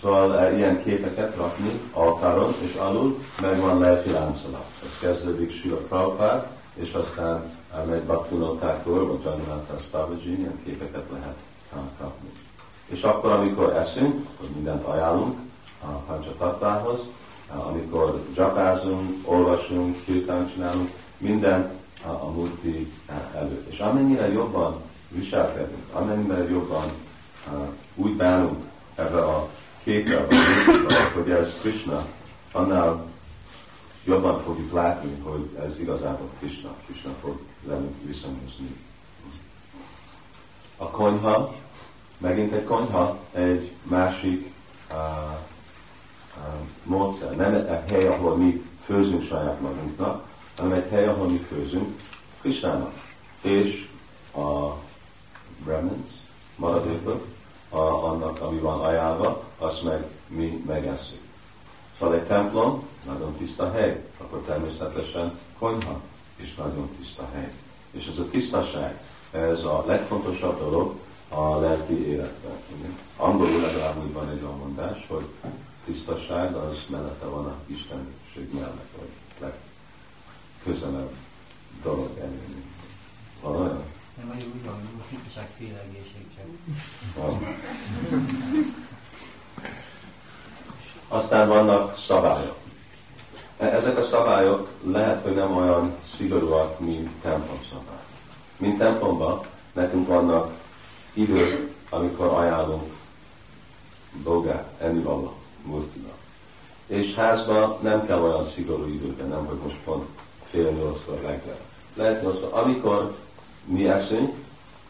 [0.01, 4.67] Szóval e, ilyen képeket rakni altáron, és alul meg van lelki láncolat.
[4.85, 11.37] Ez kezdődik Sula Prabhupád, és aztán megy Baktinottákról, vagy Janimátas Babaji, ilyen képeket lehet
[11.99, 12.29] kapni.
[12.87, 15.39] És akkor, amikor eszünk, akkor mindent ajánlunk
[15.81, 17.01] a Pancsatattvához,
[17.69, 21.73] amikor japázunk, olvasunk, kirtán csinálunk, mindent
[22.05, 22.93] a, a multi
[23.35, 23.73] előtt.
[23.73, 26.85] És amennyire jobban viselkedünk, amennyire jobban
[27.53, 29.49] uh, úgy bánunk ebbe a
[29.83, 30.27] képre,
[31.15, 32.07] hogy ez Krishna,
[32.53, 33.07] annál
[34.05, 36.75] jobban fogjuk látni, hogy ez igazából Krishna.
[36.87, 38.77] Krishna fog velünk viszonyozni.
[40.77, 41.55] A konyha,
[42.19, 44.53] megint egy konyha, egy másik
[44.91, 44.97] uh,
[46.37, 47.37] uh, módszer.
[47.37, 50.28] Nem egy hely, ahol mi főzünk saját magunknak,
[50.59, 52.01] hanem egy hely, ahol mi főzünk
[52.41, 52.93] Krishnának.
[53.41, 53.89] És
[54.35, 54.75] a
[55.67, 56.11] remnants,
[56.57, 57.27] maradékok,
[57.69, 61.21] a, annak, ami van ajánlva, azt meg mi megesszük.
[61.99, 66.01] Szóval egy templom, nagyon tiszta hely, akkor természetesen konyha
[66.37, 67.53] is nagyon tiszta hely.
[67.91, 70.95] És ez a tisztaság, ez a legfontosabb dolog
[71.29, 72.57] a lelki életben.
[73.17, 75.27] Angolul legalább úgy van egy olyan mondás, hogy
[75.85, 78.95] tisztaság az mellette van a Istenség mellett,
[80.65, 81.11] legközelebb
[81.83, 82.65] dolog elérni.
[83.43, 83.83] Olyan?
[84.17, 86.47] Nem, úgy van, hogy tisztaság fél egészség csak.
[91.09, 92.57] Aztán vannak szabályok.
[93.59, 98.03] E, ezek a szabályok lehet, hogy nem olyan szigorúak, mint templom szabály.
[98.57, 100.55] Mint templomban nekünk vannak
[101.13, 102.93] idők, amikor ajánlunk
[104.23, 106.09] dolgát, ennivaló, murtina.
[106.87, 110.09] És házban nem kell olyan szigorú időben, nem, hogy most pont
[110.51, 111.59] fél nyolckor reggel.
[111.95, 113.17] Lehet nyolckor, amikor
[113.65, 114.35] mi eszünk,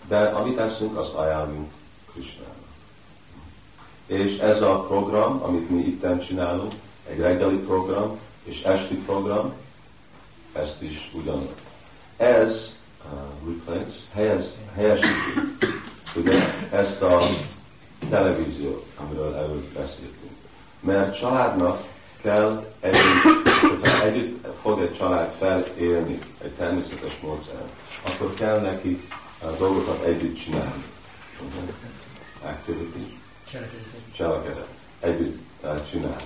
[0.09, 1.71] de amit eszünk, azt ajánlunk
[2.12, 2.55] Krisnának.
[4.07, 6.73] És ez a program, amit mi itt csinálunk,
[7.09, 9.53] egy reggeli program és esti program,
[10.53, 11.53] ezt is ugyanúgy.
[12.16, 15.40] Ez uh, replace, helyez, helyesíti,
[16.16, 16.35] ugye,
[16.71, 17.27] ezt a
[18.09, 20.37] televíziót, amiről előtt beszéltünk.
[20.81, 21.87] Mert családnak
[22.23, 27.69] kell együtt, hogyha együtt fog egy család felélni egy természetes módszeren,
[28.07, 29.03] akkor kell neki
[29.43, 30.85] uh, dolgokat együtt csinálni.
[32.43, 33.19] Activity
[34.16, 34.66] cselekedet
[35.01, 35.39] együtt
[35.91, 36.23] csinálni.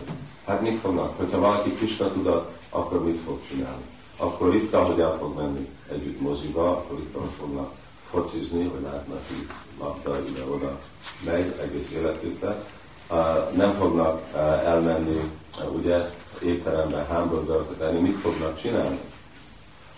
[0.47, 1.16] Hát mit fognak?
[1.16, 3.82] Hogyha valaki Krishna tudat, akkor mit fog csinálni?
[4.16, 7.72] Akkor itt, ahogy el fog menni együtt moziba, akkor itt fognak
[8.11, 9.47] focizni, hogy látnak, hogy
[9.78, 10.80] labda ide-oda
[11.24, 12.64] megy egész életükbe.
[13.55, 14.34] Nem fognak
[14.64, 15.20] elmenni,
[15.74, 16.11] ugye,
[16.42, 18.98] étterembe hamburgereket enni, mit fognak csinálni?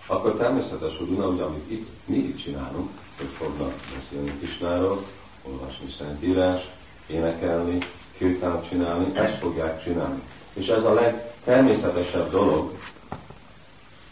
[0.07, 5.05] Akkor természetes, hogy ugyanúgy, amit itt, mi itt csinálunk, hogy fognak beszélni Kisnáról,
[5.43, 6.69] olvasni Szentírás,
[7.07, 7.79] énekelni,
[8.17, 10.23] kirtánat csinálni, ezt fogják csinálni.
[10.53, 12.79] És ez a legtermészetesebb dolog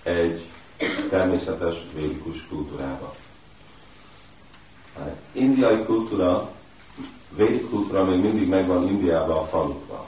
[0.03, 0.47] egy
[1.11, 3.11] természetes védikus kultúrában.
[5.33, 6.51] Indiai kultúra,
[7.37, 10.05] védik kultúra még mindig megvan Indiában a falukban.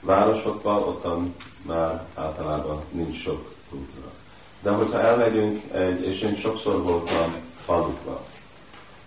[0.00, 4.10] Városokban, ottan már általában nincs sok kultúra.
[4.60, 7.34] De hogyha elmegyünk egy, és én sokszor voltam
[7.64, 8.20] falukba,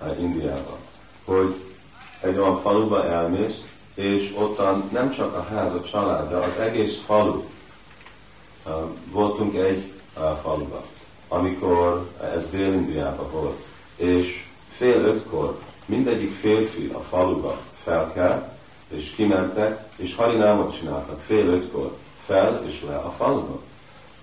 [0.01, 0.77] eh, Indiában,
[1.25, 1.55] hogy
[2.21, 3.63] egy olyan faluba elmész,
[3.93, 7.43] és ottan nem csak a ház, a család, de az egész falu.
[8.65, 8.73] Eh,
[9.11, 10.83] voltunk egy eh, faluba,
[11.27, 13.57] amikor ez Dél-Indiában volt,
[13.95, 18.57] és fél ötkor mindegyik férfi a faluba felkel,
[18.89, 21.91] és kimentek, és harinámot csináltak fél ötkor,
[22.25, 23.59] fel és le a faluban.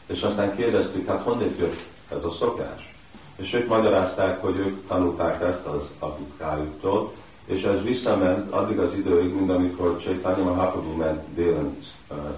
[0.07, 1.85] És aztán kérdeztük, hát honnét jött
[2.17, 2.95] ez a szokás?
[3.37, 7.13] És ők magyarázták, hogy ők tanulták ezt az apukájuktól,
[7.47, 11.77] és ez visszament addig az időig, mint amikor Chaitanya Mahaprabhu ment délen,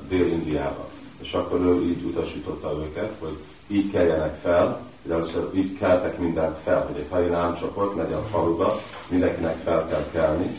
[0.09, 0.89] Dél-Indiába.
[1.18, 6.59] És akkor ő így utasította őket, hogy így keljenek fel, hogy először így keltek mindent
[6.64, 8.74] fel, hogy egy harinám csoport megy a faluba,
[9.09, 10.57] mindenkinek fel kell kelni.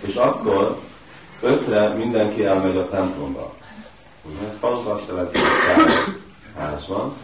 [0.00, 0.78] És akkor
[1.44, 3.54] ötre mindenki elmegy a templomba.
[4.22, 4.46] Ugye?
[4.58, 6.14] Faluban azt jelenti, hogy
[6.58, 7.14] ház van,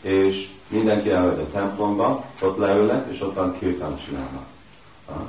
[0.00, 4.46] és mindenki elmegy a templomba, ott leülnek, és ottan kirtán csinálnak.
[5.06, 5.26] Ha?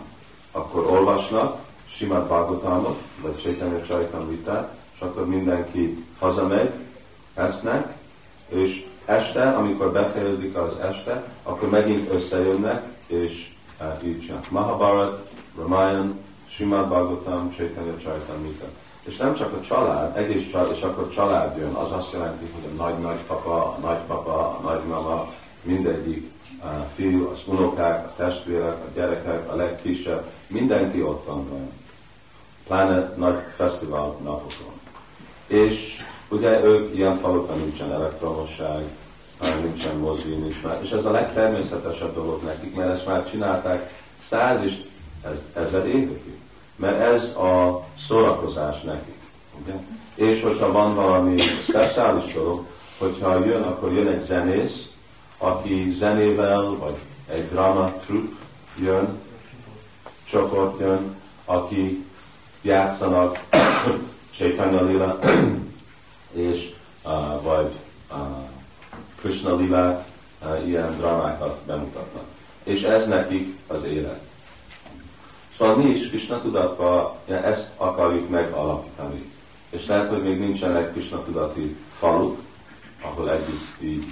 [0.51, 1.59] Akkor olvasnak,
[1.89, 4.39] simát Bhagavatamot, vagy Chaitanya Csajtan
[4.95, 6.71] és akkor mindenki hazamegy,
[7.33, 7.93] esznek,
[8.47, 13.49] és este, amikor befejeződik az este, akkor megint összejönnek, és
[13.81, 14.49] uh, így csinálnak.
[14.49, 16.13] Mahabharat, Ramayana,
[16.59, 18.65] Simad Bhagavatam, Chaitanya Charitamrita.
[19.03, 22.71] És nem csak a család, egész család, és akkor család jön, az azt jelenti, hogy
[22.71, 26.31] a nagy-nagypapa, a nagypapa, a nagymama, mindegyik
[26.61, 31.69] a fiú, az unokák, a testvérek, a gyerekek, a legkisebb, mindenki ott van
[32.67, 34.79] Pláne nagy fesztivál napokon.
[35.47, 35.95] És
[36.29, 38.83] ugye ők ilyen falukon nincsen elektromosság,
[39.61, 40.79] nincsen mozi, nincs már.
[40.83, 44.77] És ez a legtermészetesebb dolog nekik, mert ezt már csinálták száz és
[45.53, 46.39] ezer évekig
[46.79, 49.19] mert ez a szórakozás nekik.
[49.61, 49.73] Ugye?
[50.15, 52.65] És hogyha van valami speciális dolog,
[52.97, 54.89] hogyha jön, akkor jön egy zenész,
[55.37, 56.95] aki zenével, vagy
[57.27, 58.35] egy drama trup
[58.81, 59.19] jön,
[60.23, 61.15] csoport jön,
[61.45, 62.05] aki
[62.61, 63.39] játszanak
[64.35, 65.19] Chaitanya Lila,
[66.31, 66.69] és
[67.05, 67.71] uh, vagy
[68.11, 68.17] uh,
[69.15, 70.07] Krishna Lilát,
[70.45, 72.23] uh, ilyen dramákat bemutatnak.
[72.63, 74.28] És ez nekik az élet.
[75.59, 79.31] Szóval mi is Krishna tudatba ezt akarjuk megalapítani.
[79.69, 82.39] És lehet, hogy még nincsenek Krishna tudati faluk,
[83.01, 84.05] ahol együtt így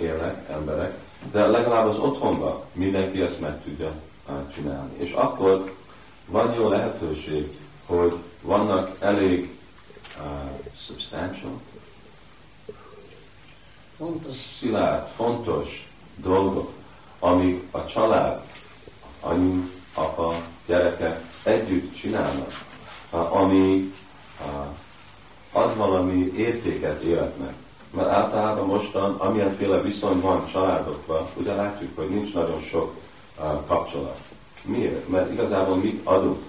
[0.00, 0.98] élnek emberek,
[1.32, 3.92] de legalább az otthonban mindenki ezt meg tudja
[4.54, 4.92] csinálni.
[4.96, 5.74] És akkor
[6.26, 9.58] van jó lehetőség, hogy vannak elég
[10.18, 10.24] uh,
[10.86, 11.60] substantial,
[13.96, 14.34] fontos.
[14.34, 16.70] szilárd, fontos dolgok,
[17.18, 18.42] amik a család,
[19.20, 20.34] anyu, apa,
[20.66, 22.64] gyerekek együtt csinálnak,
[23.10, 23.94] ami
[25.52, 27.52] ad valami értéket életnek.
[27.90, 32.94] Mert általában mostan, amilyenféle viszony van családokban, ugye látjuk, hogy nincs nagyon sok
[33.66, 34.20] kapcsolat.
[34.62, 35.08] Miért?
[35.08, 36.42] Mert igazából mit adunk?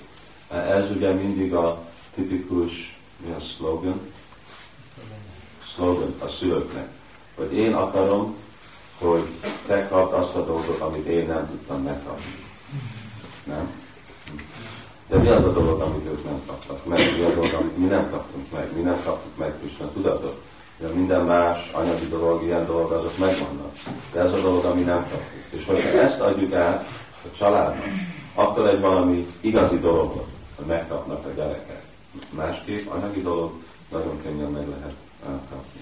[0.49, 1.83] Ez ugye mindig a
[2.15, 4.01] tipikus, mi a slogan?
[5.73, 6.87] Slogan a szülőknek.
[7.35, 8.35] Hogy én akarom,
[8.97, 9.27] hogy
[9.65, 12.45] te kapd azt a dolgot, amit én nem tudtam megkapni.
[13.47, 13.71] Nem?
[15.07, 16.99] De mi az a dolog, amit ők nem kaptak meg?
[17.17, 18.75] Mi az a dolog, amit mi nem kaptunk meg?
[18.75, 20.41] Mi nem kaptuk meg Krishna tudatot?
[20.77, 23.71] De minden más anyagi dolog, ilyen dolog, azok megvannak.
[24.11, 25.59] De ez a dolog, ami nem kaptuk.
[25.59, 26.85] És hogyha ezt adjuk át
[27.23, 27.85] a családnak,
[28.35, 30.27] akkor egy valami igazi dologot,
[30.67, 31.81] megkapnak a gyerekek.
[32.29, 33.51] Másképp anyagi dolog
[33.91, 34.95] nagyon könnyen meg lehet
[35.49, 35.81] kapni.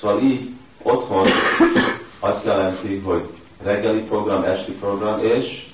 [0.00, 0.50] Szóval így
[0.82, 1.26] otthon
[2.20, 3.28] azt jelenti, hogy
[3.62, 5.66] reggeli program, esti program, és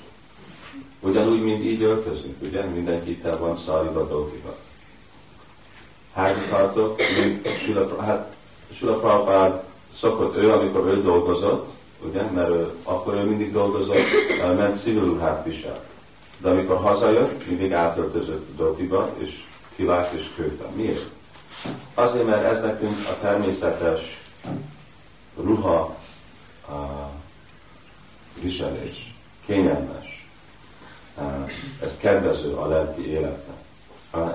[1.03, 2.63] Ugyanúgy, mint így öltözünk, ugye?
[2.63, 4.55] Mindenki itt van szariba, dolgiba.
[6.13, 8.35] Házitartok, mint Sula, hát
[8.73, 9.63] Sula Prabhupád
[9.95, 11.69] szokott ő, amikor ő dolgozott,
[12.05, 13.97] ugye, mert ő, akkor ő mindig dolgozott,
[14.57, 15.83] ment szívülruhát visel.
[16.37, 19.43] De amikor hazajött, mindig átöltözött Dotiba, és
[19.75, 20.65] kilát és kőte.
[20.75, 21.05] Miért?
[21.93, 24.21] Azért, mert ez nekünk a természetes
[25.35, 25.95] ruha
[26.67, 27.09] a
[28.41, 30.12] viselés, kényelmes
[31.83, 33.57] ez kedvező a lelki életnek.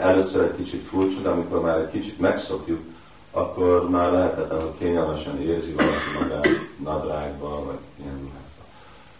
[0.00, 2.80] Először egy kicsit furcsa, de amikor már egy kicsit megszokjuk,
[3.30, 6.48] akkor már lehetetlenül kényelmesen érzi valaki magát
[6.82, 8.30] nadrágba, vagy ilyen.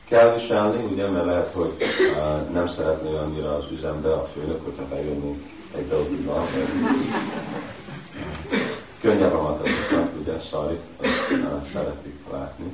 [0.08, 1.72] Kell viselni, ugye, mert lehet, hogy
[2.52, 5.42] nem szeretné annyira az üzembe a főnök, hogyha bejönnénk
[5.76, 6.46] egy dolgokba.
[9.00, 12.72] Könnyebb a matematikát, ugye, szarik, uh, szeretik látni.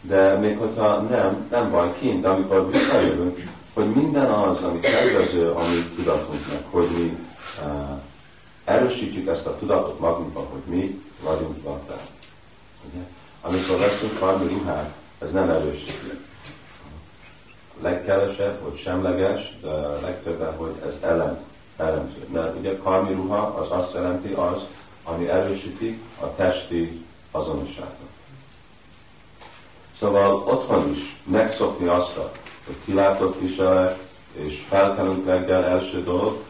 [0.00, 5.60] De még hogyha nem, nem baj, kint, amikor visszajövünk, hogy minden az, ami kedvező a
[5.60, 7.18] mi tudatunknak, hogy mi
[7.64, 8.00] uh,
[8.64, 11.56] erősítjük ezt a tudatot magunkban, hogy mi vagyunk.
[12.92, 13.04] Ugye?
[13.40, 16.22] Amikor veszünk valami ruhát, ez nem erősíti.
[17.80, 19.70] Legkevesebb, hogy semleges, de
[20.00, 21.38] legtöbben, hogy ez ellen,
[21.76, 22.26] ellentő.
[22.32, 24.64] Mert ugye karmi ruha az azt jelenti az,
[25.04, 28.08] ami erősíti a testi azonosságot.
[29.98, 32.18] Szóval otthon is megszokni azt,
[32.84, 33.98] kilátott viselek,
[34.32, 36.42] és felkelünk reggel első dolog,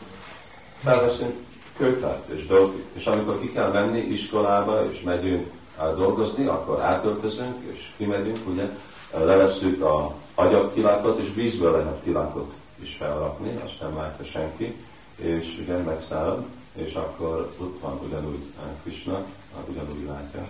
[0.83, 1.35] felveszünk
[1.77, 5.51] kötet és dolgok, és amikor ki kell menni iskolába, és megyünk
[5.97, 8.69] dolgozni, akkor átöltözünk, és kimegyünk, ugye,
[9.11, 12.53] levesszük a agyagtilákot, és vízből lehet tilákot
[12.83, 14.75] is felrakni, azt nem látja senki,
[15.17, 16.45] és ugye megszáll,
[16.75, 18.43] és akkor ott van ugyanúgy
[18.83, 19.25] Krishna,
[19.69, 20.49] ugyanúgy látja.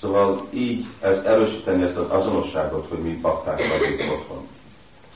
[0.00, 4.46] Szóval így ez erősíteni ezt az azonosságot, hogy mi bakták vagyunk otthon.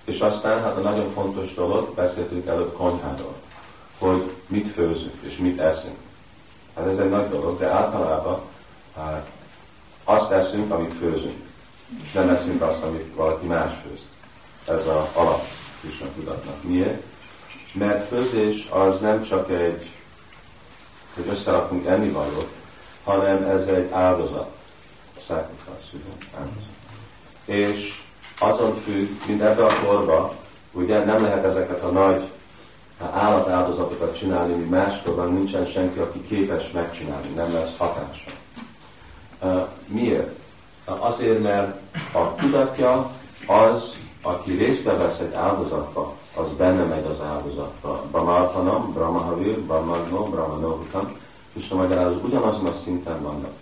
[0.05, 3.35] És aztán, hát a nagyon fontos dolog, beszéltünk előbb konyháról,
[3.99, 5.97] hogy mit főzünk és mit eszünk.
[6.77, 8.41] Hát ez egy nagy dolog, de általában
[8.97, 9.31] hát,
[10.05, 11.47] azt eszünk, amit főzünk.
[12.15, 14.01] Nem eszünk azt, amit valaki más főz.
[14.77, 15.47] Ez a alap
[15.81, 16.63] Krishna tudatnak.
[16.63, 17.03] Miért?
[17.73, 19.91] Mert főzés az nem csak egy,
[21.15, 22.49] hogy összerakunk ennivalót,
[23.05, 24.58] hanem ez egy áldozat.
[25.29, 26.37] Ugye?
[26.39, 26.77] Áldozat.
[27.45, 28.03] És
[28.39, 30.35] azon függ, mint ebbe a korba,
[30.73, 32.31] ugye nem lehet ezeket a nagy
[33.13, 38.31] állatáldozatokat csinálni, mint máskorban nincsen senki, aki képes megcsinálni, nem lesz hatása.
[39.87, 40.37] Miért?
[40.85, 41.81] Azért, mert
[42.15, 43.11] a tudatja
[43.47, 48.05] az, aki részt vesz egy áldozatba, az benne megy az áldozatba.
[48.11, 51.17] Brahmarpanam, Brahmahavir, Brahmagno, Brahmanohutam,
[51.53, 53.53] és a magyarázat ugyanazon a szinten vannak.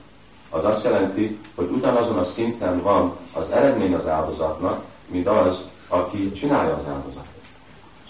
[0.51, 6.32] Az azt jelenti, hogy ugyanazon a szinten van az eredmény az áldozatnak, mint az, aki
[6.32, 7.24] csinálja az áldozatot.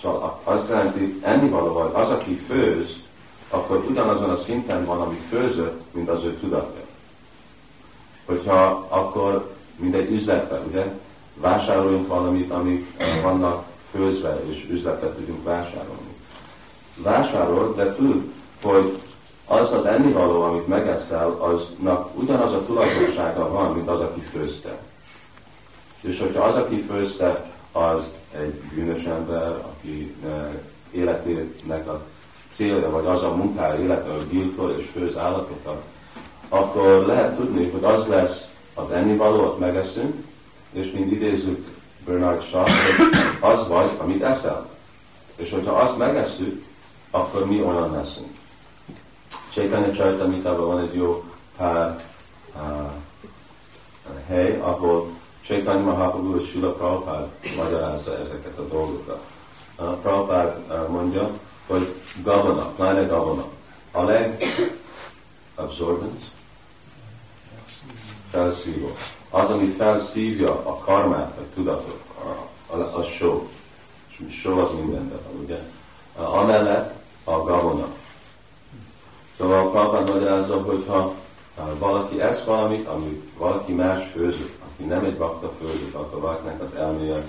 [0.00, 3.04] Szóval azt jelenti, ennivaló vagy az, aki főz,
[3.50, 6.84] akkor ugyanazon a szinten van, amit főzött, mint az ő tudatja.
[8.24, 10.92] Hogyha akkor mindegy üzletben, ugye,
[11.34, 16.14] vásároljunk valamit, amik vannak főzve, és üzletet tudjunk vásárolni.
[16.96, 18.32] Vásárol, de tud,
[18.62, 18.98] hogy
[19.46, 24.78] az az ennivaló, amit megeszel, aznak ugyanaz a tulajdonsága van, mint az, aki főzte.
[26.00, 30.30] És hogyha az, aki főzte, az egy bűnös ember, aki eh,
[30.90, 32.00] életének a
[32.54, 35.82] célja, vagy az a munkája élete, hogy gyilkol és főz állatokat,
[36.48, 40.14] akkor lehet tudni, hogy az lesz az ennivalót megeszünk,
[40.72, 41.66] és mint idézzük
[42.04, 44.68] Bernard Shaw, hogy az vagy, amit eszel.
[45.36, 46.64] És hogyha azt megeszünk,
[47.10, 48.35] akkor mi olyan leszünk.
[49.56, 51.24] Chaitanya Charitamritában van egy jó
[51.56, 52.04] pár
[52.54, 52.90] uh,
[54.26, 55.08] hely, ahol
[55.46, 59.24] Chaitanya Mahaprabhu és Sula Prabhupád magyarázza ezeket a dolgokat.
[59.78, 61.30] Uh, Prabhupád uh, mondja,
[61.66, 63.44] hogy gavana, pláne gavana,
[63.90, 64.44] a leg
[65.54, 66.24] absorbent,
[68.30, 68.96] felszívó.
[69.30, 72.04] Az, ami felszívja a karmát, a tudatot,
[72.96, 73.48] a, só.
[74.06, 75.58] És só az mindenben van, ugye?
[76.16, 76.94] Amellett
[77.24, 77.86] a gavana.
[79.38, 81.14] Szóval a Prabhupád magyarázza, hogyha
[81.78, 86.74] valaki esz valamit, amit valaki más főzött, aki nem egy bakta főzött, akkor valakinek az
[86.74, 87.22] elméje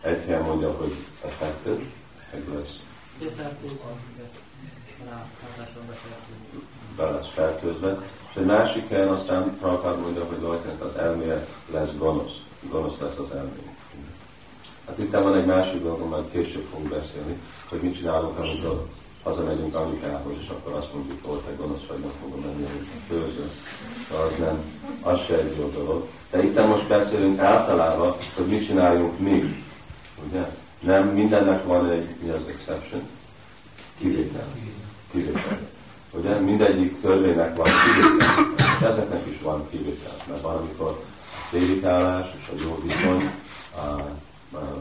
[0.00, 0.94] egy helyen mondja, hogy
[1.24, 1.88] effektív,
[2.32, 2.78] meg lesz.
[6.96, 8.02] Be lesz fertőzve.
[8.30, 12.40] És egy másik helyen aztán Prabhupád mondja, hogy valakinek az elméje lesz gonosz.
[12.70, 13.74] Gonosz lesz az elméje.
[14.86, 18.86] Hát itt van egy másik dolog, majd később fogunk beszélni, hogy mit csinálunk, amikor
[19.24, 22.68] hazamegyünk anyukához, és akkor azt mondjuk, hogy te gonosz vagy, nem fogom menni a
[23.08, 23.50] főző.
[24.10, 24.64] Az nem,
[25.02, 26.08] az se egy jó dolog.
[26.30, 29.64] De itt most beszélünk általában, hogy mit csináljunk mi.
[30.28, 30.50] Ugye?
[30.80, 33.08] Nem mindennek van egy, mi az exception?
[33.98, 34.46] Kivétel.
[35.10, 35.58] Kivétel.
[36.10, 36.34] Ugye?
[36.34, 38.66] Mindegyik törvénynek van kivétel.
[38.78, 40.16] És ezeknek is van kivétel.
[40.28, 43.30] Mert van, amikor a dédikálás és a jó viszony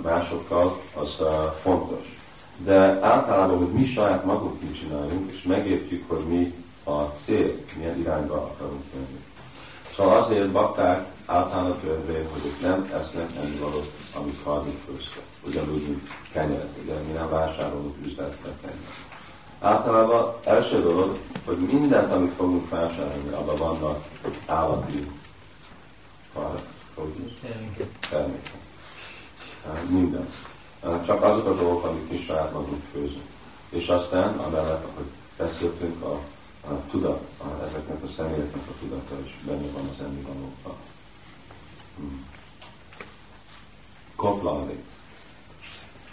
[0.01, 1.17] másokkal, az
[1.61, 2.22] fontos
[2.57, 7.99] de általában, hogy mi saját magunk mit csináljunk, és megértjük, hogy mi a cél, milyen
[7.99, 9.23] irányba akarunk menni.
[9.95, 15.23] Szóval azért bakták általán törvény, hogy ők nem esznek valót, amit harmadik főztek.
[15.47, 19.11] Ugyanúgy, mint kenyeret, ugye mi nem vásárolunk üzletre kenyeret.
[19.59, 24.05] Általában első dolog, hogy mindent, amit fogunk vásárolni, abban vannak
[24.45, 25.07] állati
[28.09, 28.57] termékek.
[29.87, 30.29] Minden
[31.05, 33.25] csak azok a dolgok, amit mi saját magunk főzünk.
[33.69, 35.05] És aztán, amellett, ahogy
[35.37, 36.19] beszéltünk, a,
[36.67, 40.75] a tudat, a, ezeknek a személyeknek a tudata is benne van az ennivalókban.
[41.97, 42.25] Hmm.
[44.15, 44.83] Koplalni.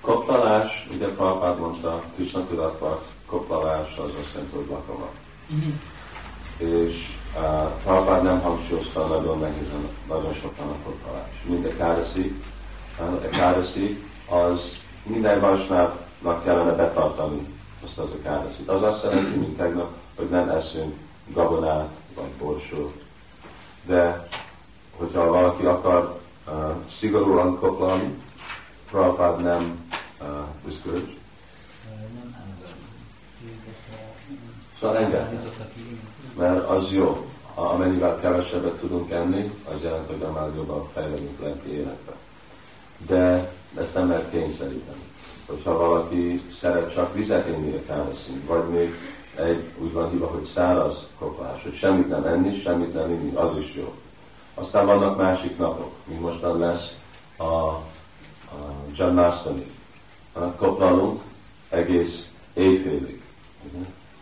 [0.01, 5.09] Koplalás, ugye Prabhupád mondta, Krishna tudatban, koplalás az azt jelenti, hogy lakoma.
[6.57, 11.43] És uh, Prabhupád nem hangsúlyozta nagyon nehézen, nagyon sokan a koplalás.
[11.45, 12.41] Mind a kádeszi,
[12.99, 17.47] a kádeszi az minden vasnávnak kellene betartani
[17.85, 18.69] azt az a kádeszit.
[18.69, 20.95] Az azt jelenti, mint tegnap, hogy nem eszünk
[21.27, 23.03] gabonát vagy borsót.
[23.87, 24.29] De
[24.97, 26.55] hogyha valaki akar uh,
[26.99, 28.19] szigorúan koplalni,
[28.91, 29.89] Prabhupád nem
[30.21, 30.27] uh.
[30.85, 31.19] Nem
[34.81, 35.39] Szóval engedni.
[36.37, 37.27] Mert az jó.
[37.55, 42.13] Amennyivel kevesebbet tudunk enni, az jelent, hogy annál jobban fejlődünk lelki életbe.
[43.07, 45.03] De ezt nem lehet kényszeríteni.
[45.47, 48.95] Hogyha valaki szeret csak vizet inni a káveszín, vagy még
[49.35, 53.57] egy úgy van hívva, hogy száraz koplás, hogy semmit nem enni, semmit nem inni, az
[53.57, 53.95] is jó.
[54.55, 56.95] Aztán vannak másik napok, mint mostan lesz
[57.37, 57.83] a, a
[58.97, 59.73] Janmastami.
[60.57, 61.23] Koplalunk
[61.69, 63.23] egész éjfélig.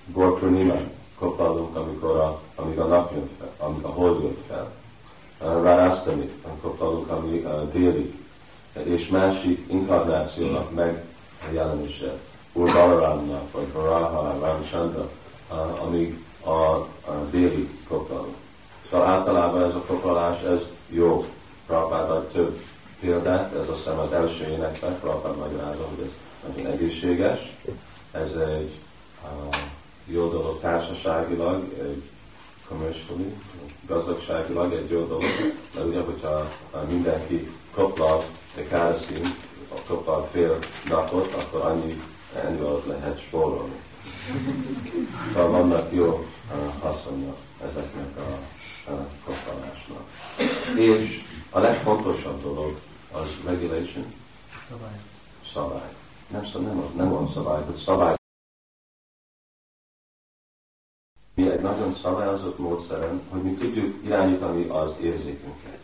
[0.06, 0.74] Gorpurnima
[1.18, 4.72] koplalunk, amikor a, amíg a nap jön fel, amíg a hold jön fel.
[5.62, 6.28] Rárasztani
[6.60, 8.26] koplalunk, ami délig.
[8.84, 11.04] És másik inkarnációnak meg
[11.48, 12.12] a jelenése.
[12.52, 12.72] Úr
[13.52, 15.10] vagy Varaha, Ramchandra,
[15.84, 18.34] amíg a, a déli koplalunk.
[18.90, 21.26] Szóval általában ez a koplalás, ez jó.
[21.66, 22.60] Prabhupád több
[23.00, 26.12] példát, ez azt hiszem az első énekben, Prabhupád magyarázza, hogy ez
[26.46, 27.56] nagyon egészséges.
[28.10, 28.78] Ez egy
[29.22, 29.56] uh,
[30.04, 32.02] jó dolog társaságilag, egy
[32.68, 33.34] commercially,
[33.86, 35.24] gazdagságilag egy jó dolog,
[35.74, 36.48] mert ugye, hogyha
[36.88, 38.24] mindenki koplal
[39.68, 42.02] a koplal fél napot, akkor annyi
[42.34, 43.80] ennivalót lehet spórolni.
[45.32, 46.26] Szóval vannak jó
[46.80, 48.32] haszonja ezeknek a,
[48.90, 50.02] a koplalásnak.
[50.76, 52.78] És a legfontosabb dolog
[53.12, 54.14] az regulation.
[54.68, 55.00] Szabály.
[55.52, 55.92] Szabály.
[56.28, 58.14] Nem, nem, nem van szabály, hogy szabály.
[61.34, 65.78] Mi egy nagyon szabályozott módszeren, hogy mi tudjuk irányítani az érzékünket.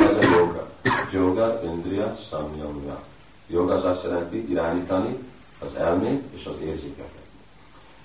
[0.00, 0.75] Ez a joga.
[1.10, 2.98] Yoga, indriya, samyamya.
[3.46, 5.18] Joga az azt jelenti irányítani
[5.58, 7.26] az elmét és az érzékeket.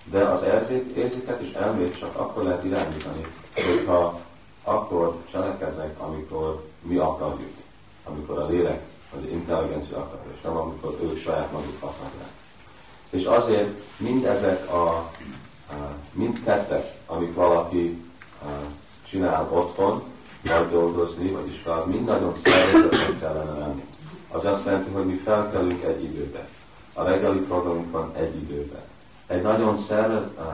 [0.04, 4.20] De az érzék, érzéket és elmét csak akkor lehet irányítani, hogyha
[4.64, 7.52] akkor cselekednek, amikor mi akarjuk,
[8.04, 8.86] amikor a lélek,
[9.16, 12.32] az intelligencia akarja, és nem amikor ők saját maguk akarják.
[13.10, 18.04] És azért mindezek a, a mindkettők, amik valaki
[19.10, 20.04] csinál otthon,
[20.44, 23.84] vagy dolgozni, vagy iskolát, mind nagyon szervezetnek kellene lenni.
[24.32, 26.48] Az azt jelenti, hogy mi felkelünk egy időbe.
[26.94, 28.82] A reggeli programunk van egy időben.
[29.28, 30.46] Egy nagyon szervez, uh,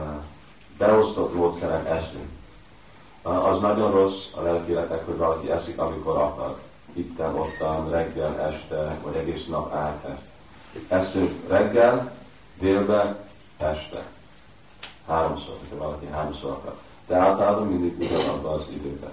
[0.78, 2.28] beosztott módszeren eszünk
[3.28, 6.58] az nagyon rossz a lelkéletek, hogy valaki eszik, amikor akar.
[6.92, 10.06] Itten, ottan, reggel, este, vagy egész nap át.
[10.88, 12.12] Eszünk reggel,
[12.58, 13.16] délben,
[13.56, 14.02] este.
[15.06, 16.74] Háromszor, hogyha valaki háromszor akar.
[17.06, 19.10] De általában mindig ugyanabban az időben.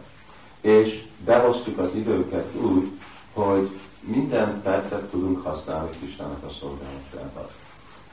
[0.66, 2.91] És behoztuk az időket úgy,
[3.34, 7.49] hogy minden percet tudunk használni Istennek a szolgálatába.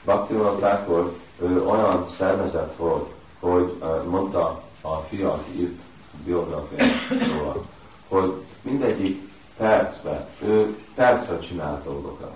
[0.04, 5.80] Bhakti Thakur, ő olyan szervezet volt, hogy mondta a fia, aki írt
[6.24, 7.66] biográfiáról,
[8.08, 8.32] hogy
[8.62, 12.34] mindegyik percben ő percre csinált dolgokat.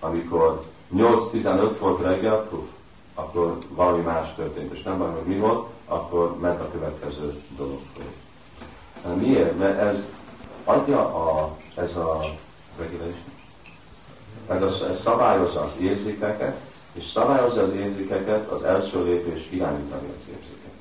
[0.00, 0.64] Amikor
[0.96, 2.48] 8-15 volt reggel,
[3.14, 7.80] akkor valami más történt, és nem baj, hogy mi volt, akkor ment a következő dolog.
[9.12, 9.58] Miért?
[9.58, 10.04] Mert ez
[10.64, 12.20] adja a, ez a
[12.78, 13.32] regulation,
[14.48, 16.56] ez, a, ez szabályozza az érzékeket,
[16.92, 20.72] és szabályozza az érzékeket az első lépés irányítani az érzékeket.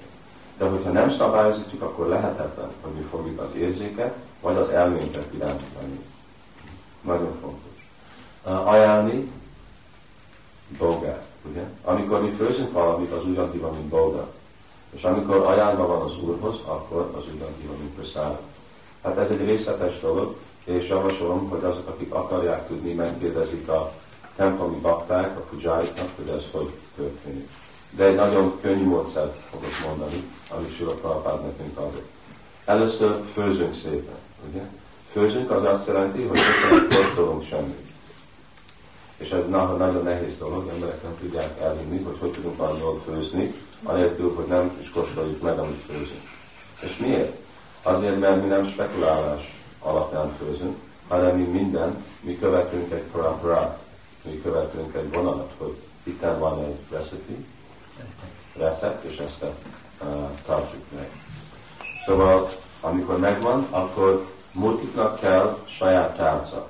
[0.58, 6.00] De hogyha nem szabályozítjuk, akkor lehetetlen, hogy mi fogjuk az érzéket, vagy az elménket irányítani.
[7.02, 7.72] Nagyon fontos.
[8.46, 9.32] Uh, ajánlni
[10.78, 11.64] dolgát, ugye?
[11.84, 14.33] Amikor mi főzünk valamit, az ugyanúgy van, mint dolga.
[14.94, 18.38] És amikor ajánlva van az Úrhoz, akkor az van, mint prasad.
[19.04, 20.36] Hát ez egy részletes dolog,
[20.66, 23.94] és javasolom, hogy azok, akik akarják tudni, megkérdezik a
[24.36, 27.50] templomi bakták, a pujáiknak, hogy ez hogy történik
[27.96, 32.08] de egy nagyon könnyű módszert fogok mondani, amit Sula Prabhupád nekünk adott.
[32.66, 34.16] Először főzünk szépen,
[34.50, 34.62] ugye?
[35.12, 36.40] Főzünk az azt jelenti, hogy
[36.72, 37.92] nem kóstolunk semmit.
[39.18, 43.54] És ez nagyon nehéz dolog, emberek nem tudják elhinni, hogy hogy tudunk valami dolgot főzni,
[43.84, 46.30] anélkül, hogy nem is kóstoljuk meg, amit főzünk.
[46.82, 47.38] És miért?
[47.82, 50.78] Azért, mert mi nem spekulálás alapján főzünk,
[51.08, 53.80] hanem mi minden, mi követünk egy paraparát,
[54.22, 57.34] mi követünk egy vonalat, hogy itt van egy recipe,
[58.58, 60.08] recept, és ezt uh,
[60.46, 61.10] tartsuk meg.
[62.06, 66.70] Szóval, amikor megvan, akkor multiknak kell saját tálca.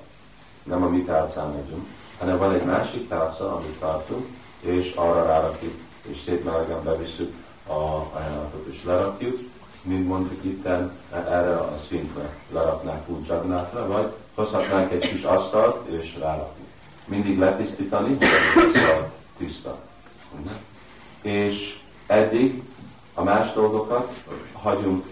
[0.64, 1.88] Nem a mi tálcán megyünk,
[2.20, 4.28] hanem van egy másik tálca, amit tartunk,
[4.60, 5.74] és arra rárakjuk,
[6.08, 7.34] és szép melegen bevisszük
[7.68, 7.72] a
[8.18, 9.40] ajánlatot, és lerakjuk,
[9.82, 10.66] mint mondjuk itt
[11.12, 16.64] erre a szintre leraknák úgy Jagnathra, vagy hozhatnánk egy kis asztalt, és rárakni.
[17.06, 19.80] Mindig letisztítani, hogy az asztal tiszta.
[21.22, 22.64] És eddig
[23.14, 24.14] a más dolgokat
[24.54, 25.06] hagyunk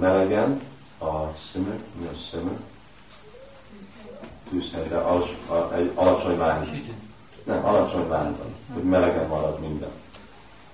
[0.00, 0.60] melegen,
[0.98, 2.56] a szimmer, mi a szimmer?
[4.50, 6.84] Tűzhelyre, als, a, egy alacsony ványban.
[7.44, 9.90] Nem, alacsony ványban, hogy melegen marad minden.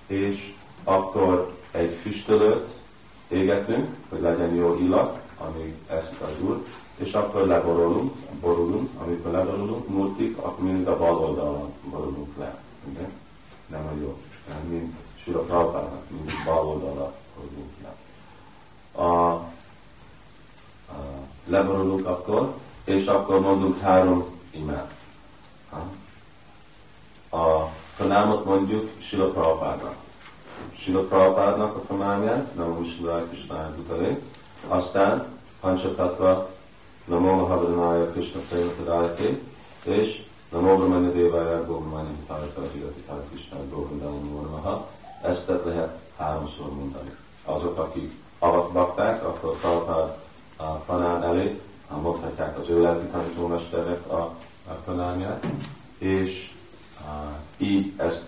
[0.09, 0.53] És
[0.83, 2.69] akkor egy füstölőt
[3.27, 9.87] égetünk, hogy legyen jó illat, amíg eszik az úr, és akkor leborulunk, borulunk, amikor leborulunk,
[9.87, 12.61] multik, akkor mindig a bal oldalon borulunk le.
[12.91, 13.09] Ugye?
[13.67, 14.17] Nem a jó.
[14.69, 17.95] Mint Sula Prabhupának, mindig bal oldalra borulunk le.
[19.03, 19.45] A, a,
[21.45, 24.93] leborulunk akkor, és akkor mondunk három imát.
[27.31, 27.69] A
[27.99, 29.95] tanámot mondjuk Sila Prabhupádnak.
[30.77, 34.17] Sila Prabhupádnak a tanámját, nem a Vishnudáj Krisnája Butale.
[34.67, 35.25] Aztán
[35.59, 36.49] Panchatatva,
[37.05, 39.39] Namo Mahavadanaja Krishna Prematadájake,
[39.83, 44.87] és Namo Brahmanya Devaya Govamanya Hitarika Jigati Tara Krishna Govindana Namaha.
[45.21, 47.15] Ezt lehet háromszor mondani.
[47.45, 50.17] Azok, akik avatbakták, akkor Prabhupád
[50.57, 51.61] a tanár elé
[52.01, 54.35] mondhatják az ő lelki tanítómesterek a,
[54.67, 55.45] a tanámját,
[55.97, 56.51] és
[57.57, 58.25] így ezt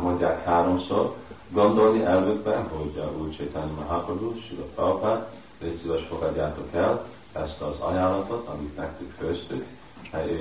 [0.00, 1.16] mondják háromszor,
[1.48, 5.26] gondolni elvükben, hogy a Úr Csétányi Mahaprabhu, Sila Prabhupád,
[5.58, 9.64] légy szíves fogadjátok el ezt az ajánlatot, amit nektek főztük,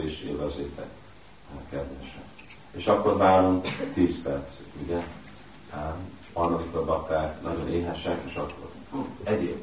[0.05, 0.87] és élvezétek
[1.69, 2.23] kedvesen.
[2.71, 5.03] És akkor várunk 10 percig, ugye?
[6.33, 8.69] Van, amikor bakták nagyon éhesek, és akkor
[9.23, 9.57] egyéb.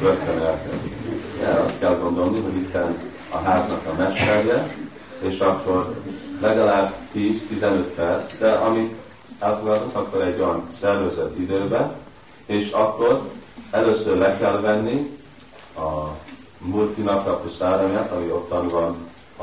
[0.00, 0.88] Rögtön elkezd.
[1.40, 2.70] Ja, azt kell gondolni, hogy itt
[3.30, 4.74] a háznak a mesterje,
[5.18, 6.02] és akkor
[6.40, 8.94] legalább 10-15 perc, de amit
[9.38, 11.90] elfogadott, akkor egy olyan szervezett időbe,
[12.46, 13.30] és akkor
[13.70, 15.18] először le kell venni
[15.76, 16.16] a
[16.58, 18.96] multinapra puszáramját, ami ottan van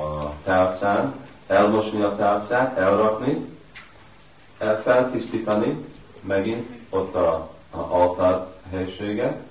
[0.06, 1.14] a tálcán,
[1.48, 3.46] elmosni a tálcát, elrakni,
[4.84, 5.86] feltisztítani,
[6.22, 9.42] megint ott a, a altár helysége,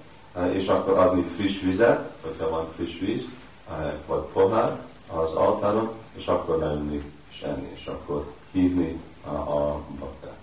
[0.50, 3.22] és akkor adni friss vizet, hogyha van friss víz,
[4.06, 4.78] vagy pohár
[5.12, 10.38] az altáron, és akkor leülni és enni, és akkor hívni a, a baktákat.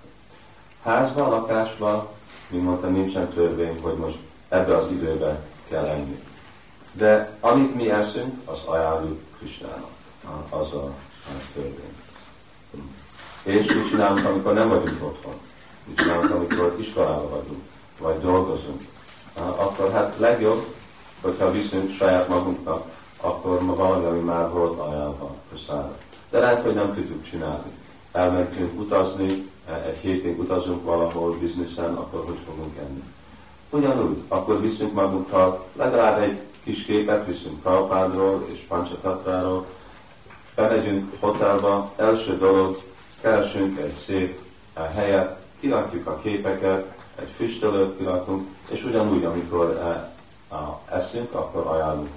[0.84, 2.08] Házban, lakásban,
[2.48, 4.18] mint mondtam, nincsen törvény, hogy most
[4.50, 6.24] ebbe az időbe kell enni.
[6.92, 9.90] De amit mi eszünk, az ajánljuk Krisnának.
[10.50, 10.84] Az a,
[11.26, 11.96] a törvény.
[13.44, 15.34] És mit csinálunk, amikor nem vagyunk otthon?
[15.84, 17.62] Mit csinálunk, amikor iskolában vagyunk,
[17.98, 18.82] vagy dolgozunk?
[19.34, 20.74] Akkor hát legjobb,
[21.22, 22.86] hogyha viszünk saját magunknak,
[23.22, 25.98] akkor ma valami, ami már volt ajánlva köszára.
[26.30, 27.72] De lehet, hogy nem tudjuk csinálni.
[28.12, 29.50] Elmentünk utazni,
[29.88, 33.04] egy hétig utazunk valahol bizniszen, akkor hogy fogunk enni?
[33.70, 39.66] Ugyanúgy, akkor viszünk magunkkal legalább egy kis képet, viszünk Prabhupádról és Pancsatatráról,
[40.56, 42.82] bemegyünk hotelba, első dolog,
[43.22, 44.40] keresünk egy szép
[44.74, 50.10] eh, helyet, kirakjuk a képeket, egy füstölőt kirakunk, és ugyanúgy, amikor eh,
[50.90, 52.10] eszünk, akkor ajánlunk.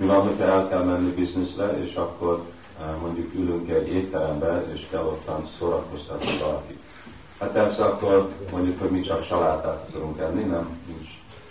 [0.00, 2.42] Mi van, hogyha el kell menni bizniszre, és akkor
[2.80, 6.78] eh, mondjuk ülünk egy étterembe, és kell ottan szórakoztatni valakit.
[7.40, 11.08] Hát persze akkor mondjuk, hogy mi csak salátát tudunk enni, nem, nincs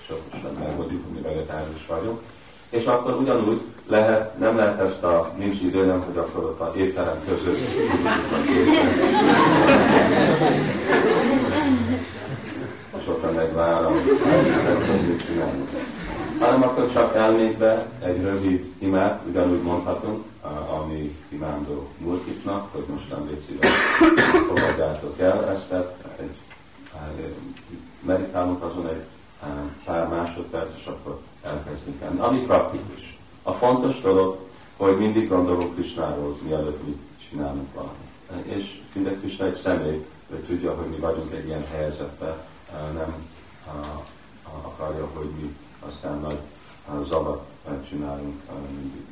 [0.07, 0.21] sok,
[0.59, 2.19] mert mondjuk, hogy mi vegetárius vagyunk,
[2.69, 6.73] és akkor ugyanúgy lehet, nem lehet ezt a nincs idő, nem, hogy akkor ott a
[6.75, 7.57] étterem között
[12.99, 13.93] és ott megvárom,
[15.07, 15.67] mit csinálni.
[16.39, 20.23] Hanem akkor csak elmékbe egy rövid imát, ugyanúgy mondhatunk,
[20.79, 23.59] ami imándó multiknak, hogy most nem légy
[24.47, 25.73] fogadjátok el ezt,
[26.19, 26.35] egy,
[28.01, 29.03] meditálunk azon egy
[29.85, 32.25] pár másodperc, és akkor elkezdni kell.
[32.25, 33.17] Ami praktikus.
[33.43, 34.37] A fontos dolog,
[34.77, 38.55] hogy mindig gondolunk Krisnáról, mielőtt mi csinálunk valamit.
[38.55, 42.35] És mindegy Krishna egy személy, ő tudja, hogy mi vagyunk egy ilyen helyzetben,
[42.93, 43.15] nem
[44.61, 45.55] akarja, hogy mi
[45.87, 46.39] aztán nagy
[47.07, 47.45] zavat
[47.89, 49.05] csináljunk mindig.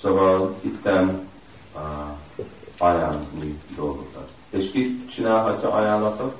[0.00, 1.28] Szóval itten
[2.78, 4.30] ajánlni dolgokat.
[4.50, 6.34] És ki csinálhatja ajánlatot?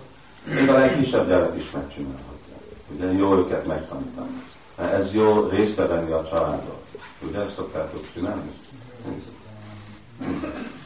[0.54, 2.54] Még a legkisebb gyerek is megcsinálhatja.
[2.94, 4.42] Ugye jó őket megtanítani.
[4.76, 6.82] Ez jó részt venni a családot.
[7.28, 8.50] Ugye ezt szoktátok csinálni?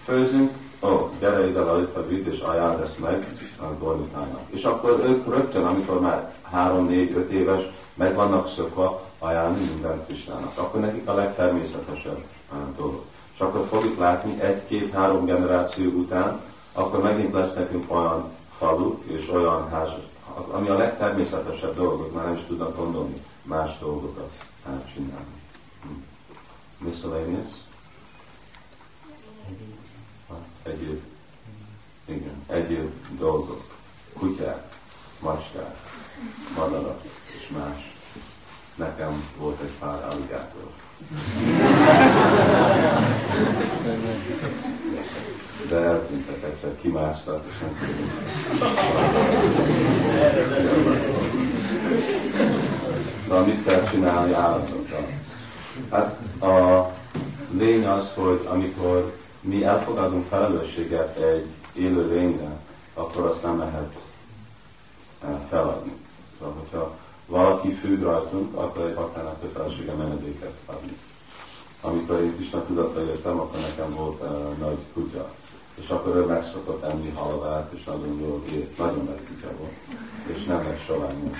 [0.04, 0.50] Főzünk,
[0.80, 3.26] ó, oh, gyere ide a vidd, és ajánl ezt meg
[3.60, 4.40] a Gormitának.
[4.46, 7.60] És akkor ők rögtön, amikor már három, négy, öt éves,
[7.96, 10.58] meg vannak szokva ajánlni mindent Krisnának.
[10.58, 12.24] Akkor nekik a legtermészetesebb
[12.76, 13.04] dolog.
[13.34, 16.40] És akkor fogjuk látni egy-két-három generáció után,
[16.72, 20.04] akkor megint lesz nekünk olyan faluk és olyan házak,
[20.50, 24.30] ami a legtermészetesebb dolgok, már nem is tudnak gondolni más dolgokat
[24.94, 25.42] csinálni.
[25.82, 26.86] Hm.
[26.86, 27.50] Miscellaneous?
[30.62, 31.02] Egyéb.
[32.04, 33.64] Igen, egyéb dolgok.
[34.18, 34.78] Kutyák,
[35.20, 35.76] macskák,
[36.56, 37.02] madarak
[37.46, 37.94] és más.
[38.74, 40.70] Nekem volt egy pár aligátor.
[45.68, 47.74] De eltűntek egyszer, kimásztak, és nem
[53.28, 55.08] Na, mit kell csinálni állatokkal?
[55.90, 56.90] Hát a
[57.50, 62.50] lény az, hogy amikor mi elfogadunk felelősséget egy élő lényre,
[62.94, 64.00] akkor azt nem lehet
[65.24, 65.92] eh, feladni.
[66.38, 66.96] Szóval, hogyha
[67.26, 70.96] valaki függ rajtunk, akkor egy hatának kötelessége menedéket adni.
[71.80, 75.30] Amikor én Isten tudatra jöttem, akkor nekem volt uh, nagy kutya.
[75.74, 78.78] És akkor ő megszokott enni halvát, és nagyon jó ért.
[78.78, 79.72] Nagyon nagy kutya volt.
[80.26, 81.36] És nem egy sovány uh,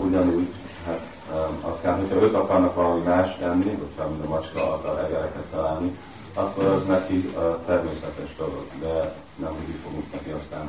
[0.04, 0.48] Ugyanúgy,
[0.86, 1.00] hát
[1.32, 5.98] um, aztán, hogyha ők akarnak valami más tenni, hogyha mint a macska akar egereket találni,
[6.34, 10.68] akkor az neki a természetes dolog, de nem úgy fogunk neki aztán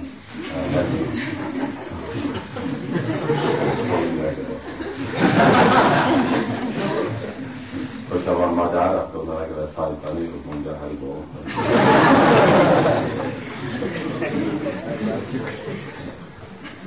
[0.74, 1.22] menni.
[8.10, 11.24] Hogyha van madár, akkor ne meg lehet hajtani, úgy mondja Haribó.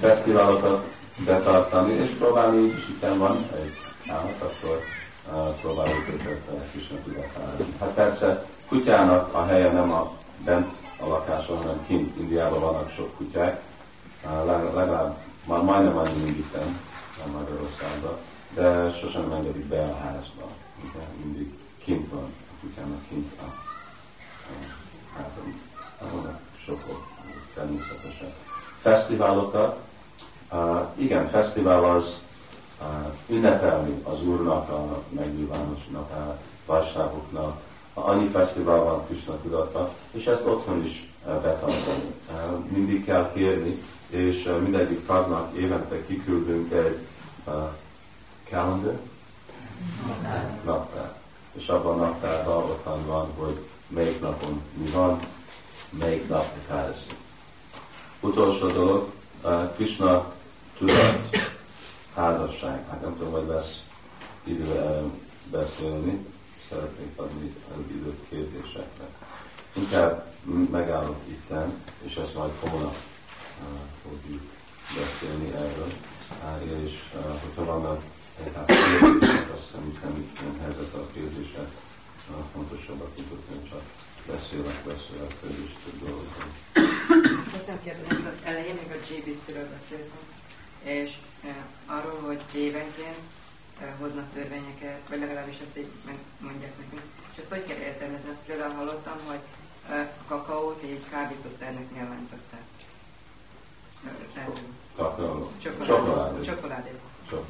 [0.00, 0.84] Fesztiválokat
[1.24, 3.72] betartani, és próbálni így is, van egy
[4.08, 4.80] állat, akkor
[5.32, 7.56] uh, próbáljuk őket Krishna tudatára.
[7.80, 10.12] Hát persze kutyának a helye nem a
[10.44, 12.16] bent a lakáson, hanem kint.
[12.16, 13.62] Indiában vannak sok kutyák,
[14.74, 16.56] legalább már majdnem annyi, mint itt
[17.32, 18.16] Magyarországban,
[18.54, 20.42] de sosem engedik be a házba.
[20.84, 21.04] Ugye?
[21.24, 23.44] Mindig kint van, a kutyának kint a,
[25.16, 25.60] házban.
[26.10, 27.08] Vannak sokok,
[27.54, 28.32] természetesen.
[28.80, 29.78] Fesztiválokat,
[30.52, 32.20] uh, igen, fesztivál az
[32.80, 37.60] uh, ünnepelni az Úrnak, a megnyilvános napát, vasároknak,
[37.94, 42.14] annyi fesztivál van Krishna tudatban, és ezt otthon is eh, betartani.
[42.30, 42.36] Eh,
[42.68, 46.98] mindig kell kérni, és eh, mindegyik tagnak évente kiküldünk egy
[48.48, 48.98] calendar,
[50.64, 51.20] naptár.
[51.52, 55.18] És abban a naptárban ottan van, hogy melyik napon mi van,
[55.90, 57.06] melyik nap ház.
[58.20, 59.12] Utolsó dolog,
[59.74, 60.32] Krishna
[60.78, 61.28] tudat,
[62.14, 62.84] házasság.
[62.90, 63.82] Hát nem tudom, hogy lesz
[64.44, 65.02] idő
[65.50, 66.26] beszélni,
[66.72, 69.06] szeretnék adni az időt kérdésekre.
[69.72, 70.32] Inkább
[70.70, 74.42] megállok itten, és ezt majd holnap uh, fogjuk
[74.98, 75.92] beszélni erről.
[76.44, 78.02] Uh, és uh, hogyha vannak
[78.52, 81.68] tehát kérdések, azt hiszem, hogy nem ilyen helyzet a kérdések,
[82.30, 83.82] uh, fontosabbak, mint ott én csak
[84.26, 86.50] beszélek, beszélek, és több dolgokról.
[87.50, 90.28] Szeretném kérdezni, az elején még a GBC-ről beszéltünk,
[90.82, 91.10] és
[91.44, 93.18] uh, arról, hogy évenként
[94.00, 97.02] hoznak törvényeket, vagy legalábbis ezt így megmondják nekünk.
[97.32, 98.30] És ezt hogy kell értelmezni?
[98.30, 99.42] Ezt például hallottam, hogy
[99.88, 102.64] a kakaót így kábítószernek nyilvánították.
[104.96, 105.50] Kakaó.
[105.58, 106.44] Csokoládé.
[106.44, 106.90] Csokoládé.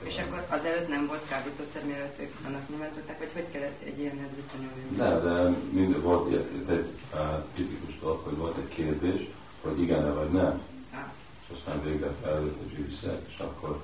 [0.03, 4.31] És akkor azelőtt nem volt kábítószer, mielőtt ők annak nyilvánították, vagy hogy kellett egy ilyenhez
[4.37, 4.85] viszonyulni?
[4.97, 9.31] Nem, de mind, volt egy, egy uh, tipikus dolog, hogy volt egy kérdés,
[9.63, 10.61] hogy igen-e vagy nem.
[10.93, 10.99] Ah.
[11.41, 13.83] És aztán végre felült a gyűjtszer, és akkor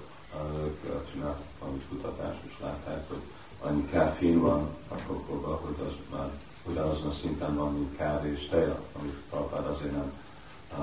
[0.64, 3.22] ők csináltak valami kutatást, és látták, hogy
[3.60, 6.30] annyi káfin van a kokóban, hogy az már
[6.64, 10.12] ugyanazon a szinten van, mint kávé és teja, amit Prabhupád azért nem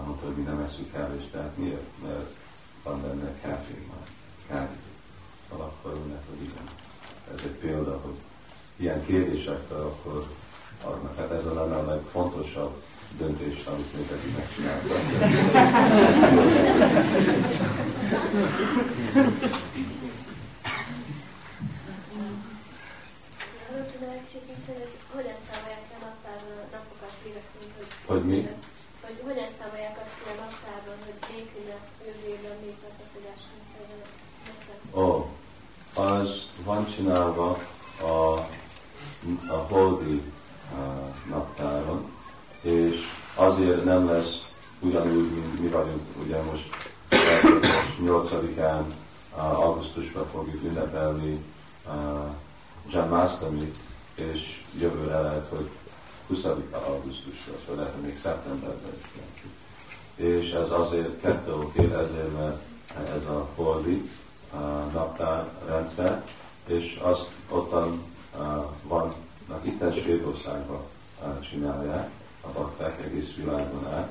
[0.06, 1.58] mondta, hogy mi nem eszünk kávé és teát.
[1.58, 2.02] Miért?
[2.04, 2.30] Mert
[2.84, 4.08] van benne káfin már,
[4.48, 4.76] kávé.
[5.50, 6.70] Akkor önnek, hogy igen.
[7.34, 8.16] Ez egy példa, hogy
[8.76, 10.28] ilyen kérdésekkel akkor
[10.84, 11.18] adnak.
[11.18, 12.84] Hát ez a lenne a legfontosabb
[13.18, 15.00] döntés, amit még eddig megcsináltak.
[25.16, 28.40] hogyan számolják a naptárban a napokat évek szerint, hogy, hogy mi?
[29.06, 33.44] Hogy hogyan számolják azt ki a naptárban, hogy melyik ünnep jövő évben még tartozás
[34.94, 35.30] Ó,
[35.94, 37.58] az van csinálva
[38.02, 38.14] a,
[39.48, 40.22] a holdi
[40.72, 42.15] uh, naptáron,
[42.66, 43.00] és
[43.36, 44.42] azért nem lesz
[44.80, 46.94] ugyanúgy, mint mi vagyunk, ugye most
[48.06, 48.84] 8-án
[49.36, 51.44] uh, augusztusban fogjuk ünnepelni
[52.90, 53.74] Janmashtami,
[54.16, 55.70] és jövőre lehet, hogy
[56.28, 59.44] 20 augusztusra, vagy lehet, még szeptemberben is lehet.
[60.16, 62.62] És ez azért kettő oké, ezért, mert
[63.16, 64.10] ez a holdi
[64.94, 66.24] naptár rendszer,
[66.68, 68.04] és azt ottan
[68.84, 70.82] vannak itten Svédországban
[71.50, 72.10] csinálják,
[72.48, 74.10] a bakták egész világon át,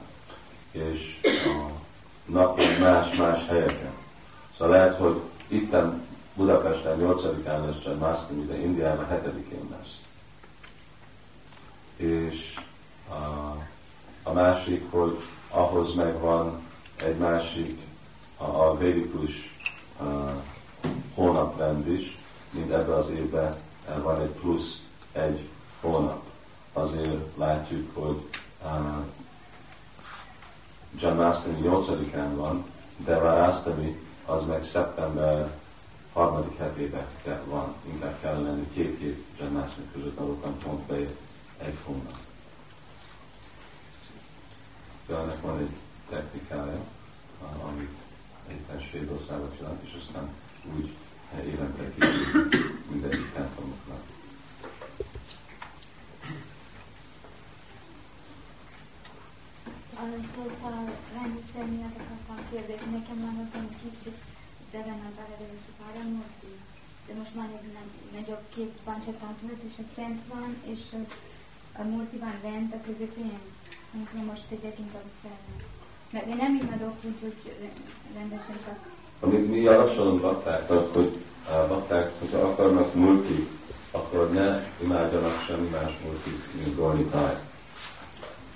[0.70, 1.70] és a
[2.26, 3.92] napi más-más helyeken.
[4.56, 10.00] Szóval lehet, hogy itten Budapesten 8-án lesz Mastin, de Indiában 7-én lesz.
[11.96, 12.60] És
[13.08, 13.14] a,
[14.22, 16.62] a másik, hogy ahhoz megvan
[16.96, 17.80] egy másik,
[18.36, 19.54] a, a védikus
[21.14, 22.18] hónaprend is,
[22.50, 23.56] mint ebben az évben
[24.02, 24.82] van egy plusz
[25.12, 25.48] egy
[25.80, 26.23] hónap.
[26.76, 28.28] Azért látjuk, hogy
[28.62, 29.04] uh,
[30.98, 32.64] John Mastami 8-án van,
[32.96, 35.58] de Varastami az meg szeptember
[36.12, 37.06] harmadik hetében
[37.44, 41.20] van, inkább kell lenni két hét John Mastami között, ahol pont bejött
[41.58, 42.16] egy hónap.
[45.06, 45.76] De ennek van egy
[46.08, 46.80] technikája,
[47.70, 47.96] amit
[48.50, 50.28] éppen Svédországban csinált, és aztán
[50.76, 50.92] úgy
[51.46, 54.13] évente készít mindegyik templomoknak.
[60.04, 60.84] Szóval
[61.18, 63.98] rendszer miatt akartam kérdezni, nekem van ott egy kis
[64.72, 66.52] Jagannath Baladevi Paramurti,
[67.06, 67.68] de most már egy
[68.16, 71.08] nagyobb kép van Csatantusz, és az fent van, és az
[71.80, 73.38] a Murti van bent a közepén,
[73.94, 75.40] amikor most tegyek inkább fel.
[76.12, 77.40] Mert én nem imádok úgy, hogy
[78.18, 78.78] rendesen csak...
[79.20, 81.12] Amit mi javasolunk baktáknak, hogy
[81.54, 83.38] a bakták, hogyha akarnak multi,
[83.90, 84.48] akkor ne
[84.84, 87.36] imádjanak semmi más multit, mint Gornitáj.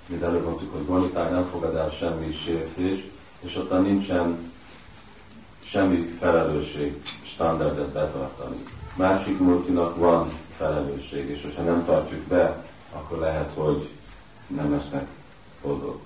[0.08, 3.04] Mint előbb mondtuk, hogy Gornitáj nem fogad el semmi sértés,
[3.40, 4.52] és ott nincsen
[5.58, 8.56] semmi felelősség standardet betartani.
[8.94, 13.88] Másik multinak van felelősség, és ha nem tartjuk be, akkor lehet, hogy
[14.46, 15.06] nem lesznek
[15.62, 16.00] boldog.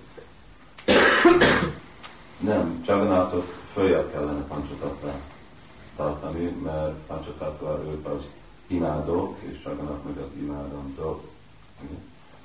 [2.39, 5.13] Nem, Jagannathot följebb kellene pancsotatni
[5.97, 8.21] tartani, mert pancsotatva ők az
[8.67, 11.25] imádók, és Jagannath meg az imádandók.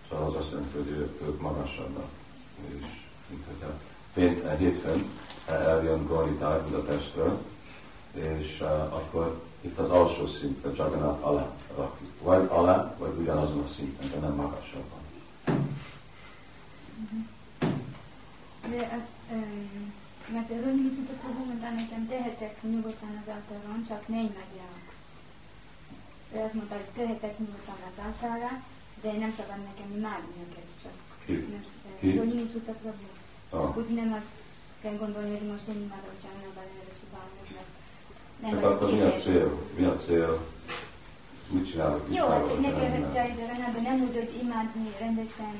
[0.10, 2.10] Szóval az azt jelenti, hogy ők magasabbak.
[2.68, 2.86] És
[3.30, 3.80] mint hogyha
[4.14, 5.06] pént, eh, hétfőn
[5.48, 7.40] eh, eljön Gornitáj Budapestről,
[8.14, 12.10] és uh, akkor itt az alsó szinten Jagannath alá rakjuk.
[12.22, 15.00] Vagy alá, vagy ugyanazon a szinten, de nem magasabban.
[18.70, 19.08] De,
[20.34, 24.86] mert erről mi szokott a mondani, nekem tehetek nyugodtan az általán, csak ne imádjanak.
[26.34, 28.62] Ő azt mondta, hogy tehetek nyugodtan az általra,
[29.02, 30.96] de nem szabad nekem imádni őket, csak
[31.26, 31.34] Ki?
[31.56, 32.00] nem szabad.
[32.00, 32.18] Ki?
[32.22, 33.16] Hogy mi szokott a probléma.
[33.50, 33.78] Ah.
[33.78, 34.34] Úgy nem azt
[34.82, 37.72] kell gondolni, hogy most én imádok csinálni a belőle szobámot, mert
[38.42, 39.50] nem Csak vagyok akkor mi a cél?
[39.78, 40.32] Mi a cél?
[41.54, 43.34] Mit csinálok Jó, hát nekem Jai
[43.76, 45.56] de nem úgy, hogy imádni rendesen,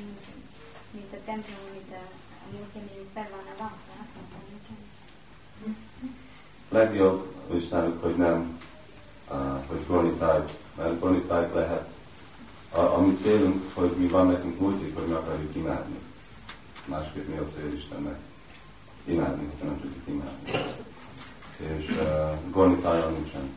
[0.96, 2.04] mint a templom, mint a,
[2.44, 4.78] a múltja, mint fel van a lapra, azt mondtam nekem.
[6.70, 7.20] Legjobb
[7.56, 8.60] Istenük, hogy nem,
[9.32, 10.42] uh, hogy gonitáj,
[10.78, 11.97] mert gonitáj lehet.
[12.78, 16.00] A, a mi célunk, hogy mi van nekünk múltig, hogy mi akarjuk imádni.
[16.86, 18.20] Másképp mi a cél Istennek?
[19.06, 20.52] Imádni, hogyha nem tudjuk imádni.
[21.58, 23.56] És uh, gonitájon nincsen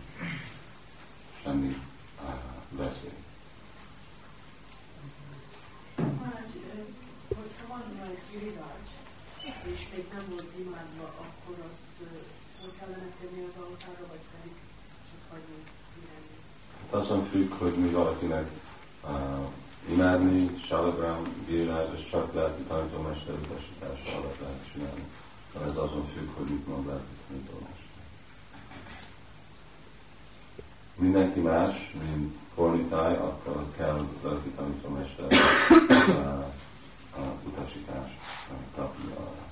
[1.43, 1.77] semmi
[2.23, 2.31] uh,
[2.71, 3.11] veszély.
[9.73, 12.09] És még nem volt imádva, akkor azt
[12.61, 14.55] hogy kellene tenni az altára, vagy pedig
[15.11, 15.63] csak hagyni
[16.03, 16.37] irányni.
[16.81, 18.51] Hát azon függ, hogy mi valakinek
[19.89, 25.05] imádni, salagram, bírás, és csak lelki tanítómester utasítása alatt lehet csinálni.
[25.53, 27.79] De ez azon függ, hogy mit mond lelki tanítómester.
[30.95, 36.45] Mindenki más, mint kornitáj, akkor kell lelki tanítómester uh,
[37.47, 38.19] utasítást
[38.75, 39.45] kapni arra.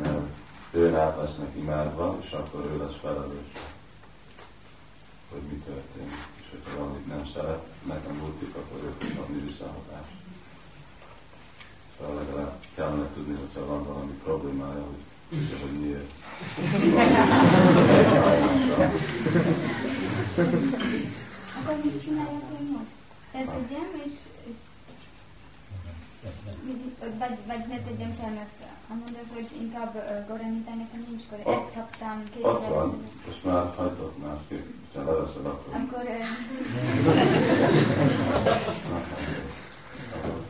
[0.00, 0.26] Mert
[0.70, 3.50] ő rá lesznek imádva, és akkor ő lesz felelős
[5.30, 6.37] hogy mi történik.
[6.50, 10.12] És hogyha valamit nem szeret, nekem múltik, akkor ő fog adni visszahatást.
[11.98, 16.12] Szóval legalább kellene tudni, hogyha van valami problémája, hogy, tudja, hogy miért.
[21.58, 22.92] Akkor mit csináljak én most?
[23.32, 24.12] Eltegyem, és,
[24.44, 24.54] és
[27.18, 31.38] vagy, vagy ne tegyem fel, mert mondod, hogy inkább uh, Goranita nekem nincs kor.
[31.42, 36.02] Ott- Ezt kaptam Ott van, most már hagyott másképp, ha leveszed, akkor akkor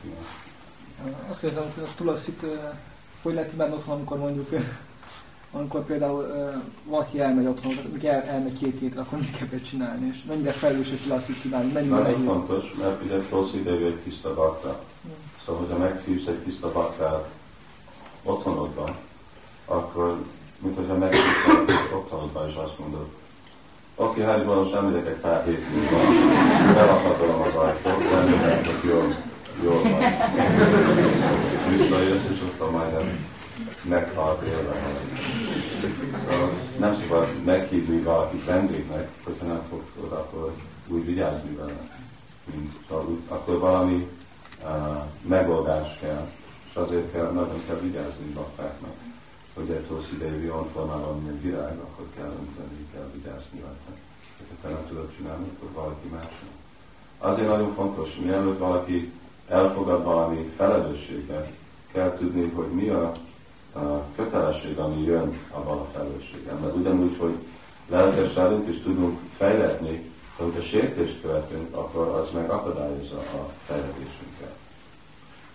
[0.02, 0.08] ki
[1.28, 2.48] Azt kérdezem, hogy a tulaszit uh,
[3.22, 4.60] hogy lehet imádni otthon, amikor mondjuk, uh,
[5.52, 10.06] amikor például uh, valaki elmegy otthon, vagy el, elmegy két hétre, akkor mit kell csinálni,
[10.06, 12.26] és mennyire felelős egy tulaszit imádni, mennyire Nagyon nehéz.
[12.26, 14.80] fontos, mert ugye rossz idejű egy tiszta bakta.
[15.44, 17.30] Szóval, hogyha meghívsz egy tiszta baktát
[18.22, 18.96] otthonodban,
[19.64, 20.24] akkor,
[20.58, 23.06] mint hogyha meghívsz egy otthonodban, és azt mondod,
[24.00, 24.20] Aki
[24.70, 25.98] semminek egy pár hét múlva,
[26.74, 29.16] belakatolom az ajtót, remélem, hogy jól,
[29.62, 30.00] jól van.
[31.70, 33.26] Visszajössz, és ott a majdnem
[33.82, 34.82] meghalt élve.
[36.78, 40.52] Nem szabad meghívni valakit vendégnek, hogyha nem fog oda, akkor
[40.86, 41.76] úgy vigyázni vele.
[42.54, 42.72] Mint,
[43.28, 44.08] akkor valami
[44.64, 44.70] uh,
[45.28, 46.26] megoldás kell,
[46.70, 49.07] és azért kell, nagyon kell vigyázni baktáknak
[49.58, 53.90] hogy egy rossz idejű olyan formában, virág, akkor kell önteni, kell vigyázni rajta.
[54.38, 56.32] Ha te nem tudod csinálni, akkor valaki más.
[57.18, 59.12] Azért nagyon fontos, mielőtt valaki
[59.48, 61.52] elfogad valami felelősséget,
[61.92, 63.12] kell tudni, hogy mi a,
[63.72, 66.56] a kötelesség, ami jön abban a felelősséggel.
[66.56, 67.34] Mert ugyanúgy, hogy
[67.88, 74.56] lelkesedünk és tudunk fejletni, de hogyha sértést követünk, akkor az meg akadályozza a fejlődésünket.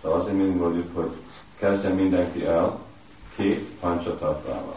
[0.00, 1.10] Tehát azért mindig mondjuk, hogy
[1.58, 2.83] kezdjen mindenki el,
[3.36, 4.76] két pancsatatvával.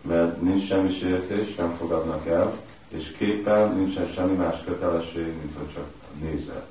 [0.00, 2.56] Mert nincs semmi sértés, nem fogadnak el,
[2.88, 5.86] és képpel nincsen semmi más kötelesség, mint hogy csak
[6.20, 6.66] nézel.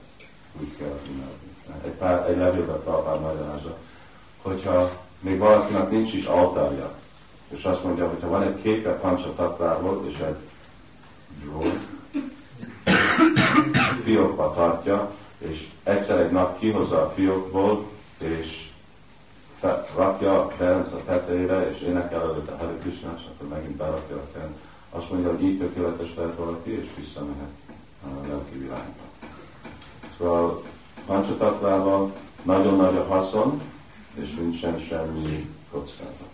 [0.60, 1.50] Úgy kell imádni.
[1.86, 3.78] Egy, pár, egy levélben talpán magyarázza,
[4.42, 6.92] hogyha még valakinek nincs is altárja,
[7.48, 10.38] és azt mondja, hogy ha van egy képe pancsatatvával, és egy
[11.44, 11.80] drawer,
[14.04, 18.71] fiókba tartja, és egyszer egy nap kihozza a fiókból, és
[19.96, 24.16] rakja a Ferenc a tetejére, és énekel előtt a Hare Krishna, és akkor megint berakja
[24.16, 24.58] a Ferenc.
[24.90, 27.52] Azt mondja, hogy így tökéletes lehet valaki, és visszamehet
[28.04, 29.02] a lelki világba.
[30.18, 30.64] Szóval
[31.06, 33.62] Pancsatatvával nagyon nagy a haszon,
[34.14, 36.32] és nincsen semmi kockázat.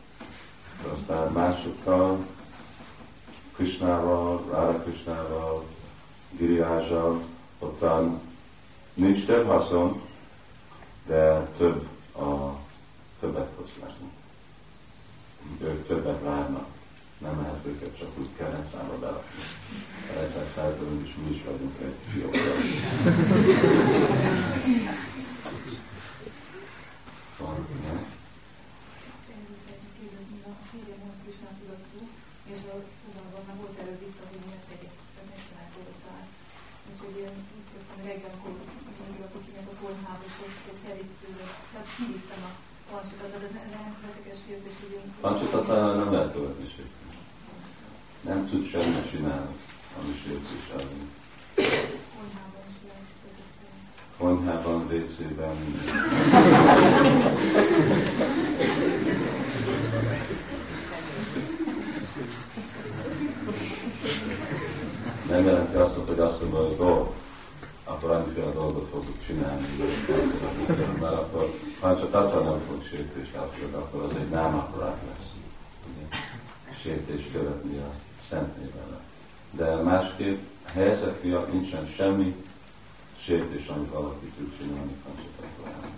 [0.94, 2.26] Aztán másokkal,
[3.56, 5.64] Krishnával, Rára Krishnával,
[6.38, 7.22] Giriázsal,
[7.60, 8.20] ottan
[8.94, 10.02] nincs több haszon,
[11.06, 12.56] de több a
[13.20, 14.11] többet foszlásnak.
[15.61, 16.68] Ők többet várnak.
[17.18, 19.39] Nem lehet őket csak úgy kerenszámba berakni.
[20.22, 22.51] Egyszer feltörünk, és mi is vagyunk egy fiókra.
[27.38, 28.15] Van, igen.
[32.53, 36.26] és a szóval már volt erről vissza, hogy miért egyébként megcsinálkodották.
[36.89, 37.36] És hogy ilyen,
[38.07, 38.53] reggel, akkor
[38.99, 40.36] mondjuk, akinek a kórház, és
[40.70, 42.51] ott kerítőre, tehát kiviszem a
[45.22, 46.68] Pancsatata nem lehet követni
[48.52, 49.56] Nem tud semmit csinálni,
[50.00, 51.10] ami sértés ellen.
[54.18, 55.56] Konyhában, WC-ben,
[65.30, 67.16] Nem jelenti azt, hogy azt mondod, hogy ó,
[67.84, 69.66] akkor annyiféle dolgot fogjuk csinálni,
[71.02, 73.32] mert akkor ha csak tartva nem fog sértés
[73.72, 75.28] akkor az egy námakorát lesz.
[76.82, 79.00] Sértés követni a szent névele.
[79.52, 82.36] De másképp helyzet miatt nincsen semmi
[83.20, 85.96] sértés, amit valaki tud csinálni Pancsatattvának.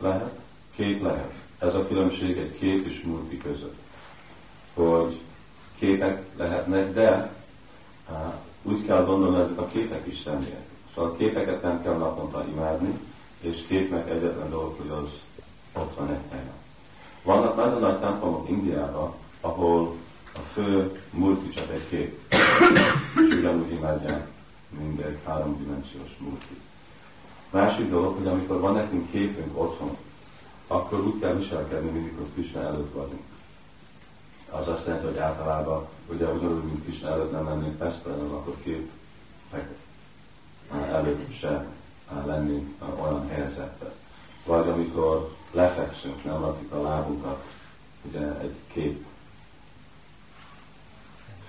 [0.00, 0.38] Lehet,
[0.74, 1.32] kép lehet.
[1.58, 3.82] Ez a különbség egy kép és multi között
[4.74, 5.20] hogy
[5.78, 7.32] képek lehetnek, de
[8.12, 10.66] á, úgy kell gondolni, ezek a képek is személyek.
[10.94, 12.98] Szóval a képeket nem kell naponta imádni,
[13.40, 15.08] és képnek egyetlen dolog, hogy az
[15.72, 16.52] ott van egy helyen.
[17.22, 17.98] Vannak nagyon nagy
[18.62, 19.96] Indiában, ahol
[20.34, 22.34] a fő multi csak egy kép.
[23.30, 24.28] És ugyanúgy imádják
[24.68, 26.60] mindegy háromdimensiós multi.
[27.50, 29.96] Másik dolog, hogy amikor van nekünk képünk otthon,
[30.66, 33.22] akkor úgy kell viselkedni, mindig, hogy Krishna előtt vagyunk
[34.52, 38.90] az azt jelenti, hogy általában, ugye ugyanúgy, mint Kisna előtt nem lennénk hanem akkor két
[40.70, 41.66] előtt se
[42.26, 43.92] lenni olyan helyzetben.
[44.46, 47.44] Vagy amikor lefekszünk, nem rakjuk a lábunkat,
[48.02, 49.04] ugye egy kép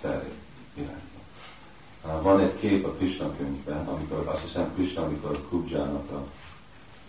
[0.02, 0.32] felé
[0.74, 2.22] irányba.
[2.22, 6.28] Van egy kép a Krishna könyvben, amikor azt hiszem Krishna, amikor Kubjának a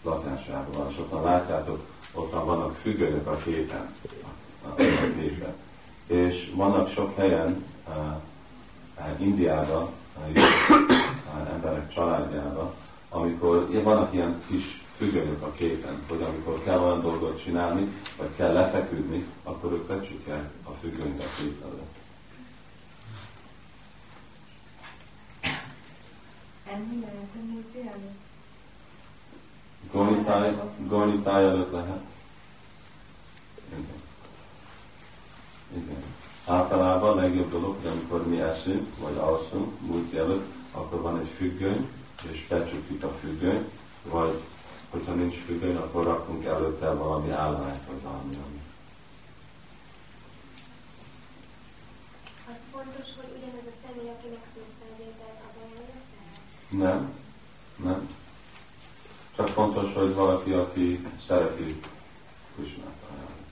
[0.03, 3.95] lakásában van, és ott látjátok, ott vannak függönyök a képen,
[4.62, 4.75] a, a,
[5.21, 5.55] képen
[6.07, 7.95] és vannak sok helyen uh,
[11.55, 12.73] emberek családjában,
[13.09, 18.53] amikor vannak ilyen kis függönyök a képen, hogy amikor kell olyan dolgot csinálni, vagy kell
[18.53, 22.03] lefeküdni, akkor ők becsukják a függönyt a kép előtt.
[30.89, 32.03] Gornitáj előtt lehet.
[33.69, 33.87] Igen.
[35.77, 36.03] Igen.
[36.47, 41.29] Általában a legjobb dolog, hogy amikor mi eszünk, vagy alszunk, múlt előtt, akkor van egy
[41.37, 41.89] függöny,
[42.31, 43.71] és becsukjuk a függönyt,
[44.03, 44.43] vagy
[44.95, 48.61] hogyha nincs függöny, akkor rakunk előtte valami állományt, vagy valami, ami.
[52.51, 55.99] Az fontos, hogy ugyanez a személy, aki megfőzte az ételt, az ajánlja?
[56.69, 57.12] Nem,
[57.77, 58.09] nem.
[59.37, 61.81] Csak fontos, hogy valaki, aki szereti
[62.55, 63.43] Krishnát ajánlata.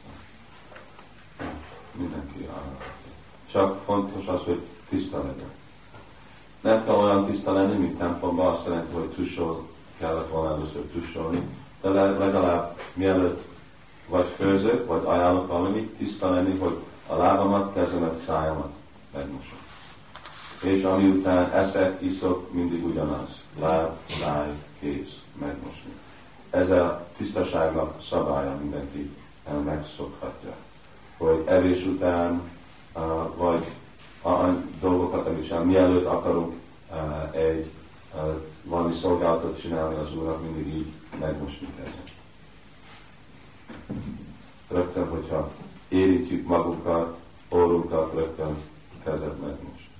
[1.92, 2.84] Mindenki ajánlata.
[3.50, 5.50] Csak fontos az, hogy tiszta legyen.
[6.60, 9.71] Nem kell olyan tiszta lenni, mint templomban, azt jelenti, hogy tusol
[10.02, 11.42] kellett volna először tusolni,
[11.80, 13.44] de legalább mielőtt
[14.08, 16.76] vagy főzök, vagy ajánlok valamit, tiszta lenni, hogy
[17.06, 18.72] a lábamat, kezemet, szájamat
[19.12, 19.58] megmosom.
[20.62, 23.42] És ami után eszek, iszok, mindig ugyanaz.
[23.60, 24.48] Láb, száj,
[24.80, 25.08] kéz,
[25.40, 25.92] megmosni.
[26.50, 29.10] Ez a tisztaságnak szabálya mindenki
[29.64, 30.54] megszokhatja.
[31.16, 32.42] Hogy evés után,
[33.36, 33.64] vagy
[34.24, 34.48] a
[34.80, 36.54] dolgokat, amit csinál, mielőtt akarunk
[37.30, 37.70] egy
[38.64, 42.10] valami szolgálatot csinálni az Úrnak, mindig így megmosni kezet.
[44.68, 45.52] Rögtön, hogyha
[45.88, 47.18] érintjük magunkat,
[47.48, 48.56] orrunkat, rögtön
[49.04, 49.90] kezet megmos.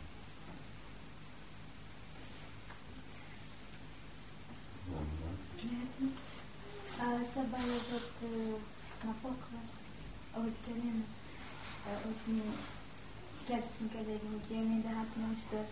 [7.35, 8.21] Szabályozott
[9.05, 9.59] napokra,
[10.33, 11.05] ahogy kerülünk,
[12.03, 12.43] hogy mi
[13.47, 15.67] kezdtünk elég úgy élni, de hát most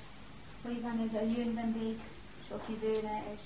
[0.62, 2.00] hogy van ez a jön vendég
[2.50, 3.44] sok időre, és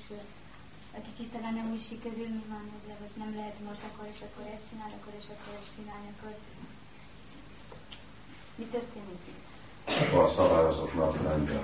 [0.96, 4.20] egy kicsit talán nem úgy sikerül, mi van ezzel, hogy nem lehet most akkor és
[4.26, 6.32] akkor ezt csinál, akkor és akkor ezt csinálni, akkor
[8.58, 9.44] mi történik itt?
[10.22, 11.62] A szabályozott naprendje.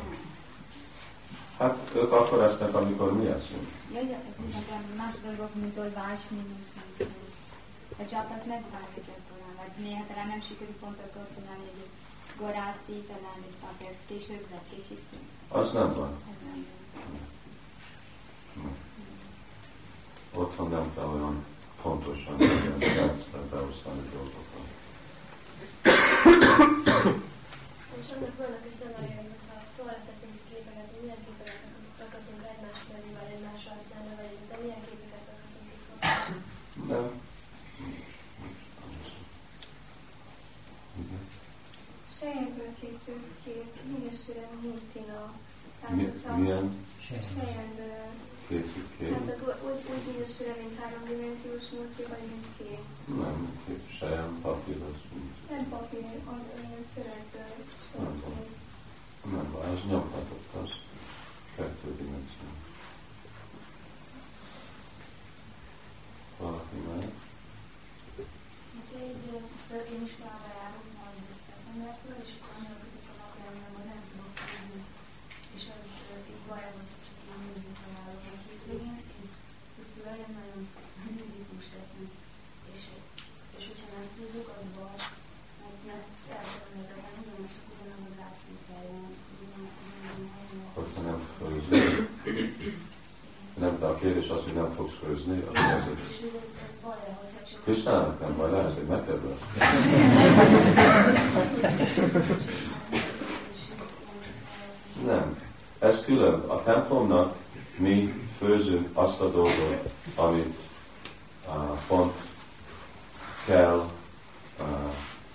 [1.59, 3.69] Hát ők akkor esznek, amikor mi eszünk.
[3.95, 6.69] Ja, ja, ez nekem más dolgok, mint olvásni, mint,
[6.99, 7.13] mint
[8.03, 11.93] a jobb az megváltozik talán, vagy néha talán nem sikerül pont akkor csinálni, hogy
[12.43, 15.27] garáti, talán egy pár perc később, vagy késíteni.
[15.59, 16.13] Az nem van.
[16.33, 16.80] Ez nem van.
[20.35, 21.45] Otthon nem kell olyan
[21.83, 24.67] pontosan olyan percre beosztani dolgokat.
[28.01, 31.61] És annak vannak is szabályai, ha tovább teszünk képeket, hogy milyen képeket
[31.99, 35.87] rakatunk egymás mellé, vagy egymással szembe, vagy de milyen képeket rakatunk itt
[36.91, 37.09] Nem.
[42.19, 45.21] Sejemből készült kép, minősülő mintina.
[45.89, 46.87] Mi, milyen
[48.49, 49.13] készült kép?
[49.13, 52.85] Hát az úgy, úgy mint háromdimenziós múlti, vagy mint kép.
[53.23, 55.57] Nem, kép sejem, papír, az úgy.
[55.57, 56.43] Nem papír, az
[56.95, 57.55] szövegből.
[57.99, 58.59] Nem.
[59.33, 60.71] Nem, az nyomhatott, az
[61.57, 62.49] kettő dimenzió.
[66.39, 67.05] Valaki már?
[68.79, 74.33] Úgyhogy én iskolába járok majd szeptembertől, és akkor annyira kötök a napjainkban, hogy nem tudok
[74.43, 74.81] főzni.
[75.57, 75.83] És az
[76.33, 78.99] így baj volt, hogy csak én nézni találok a hétvégén.
[79.19, 79.29] Én
[79.83, 80.61] a szüleim nagyon
[81.05, 82.13] mindig húst esznek.
[82.75, 82.83] És,
[83.59, 84.99] és hogyha nem főzök, az baj.
[85.61, 89.07] Mert, mert elfelejtettem, hogy csak ugyanaz a gázfűszerjön,
[90.79, 91.79] Hogyha nem főzni.
[93.63, 95.99] Nem, de a kérdés az, hogy nem fogsz főzni, az az, hogy.
[97.65, 99.39] Kristának nem baj, lehet, hogy neked lesz.
[105.05, 105.39] Nem.
[105.79, 106.41] Ez külön.
[106.47, 107.37] A templomnak
[107.77, 110.57] mi főzünk azt a dolgot, amit
[111.49, 112.15] uh, pont
[113.47, 113.89] kell
[114.61, 114.67] uh,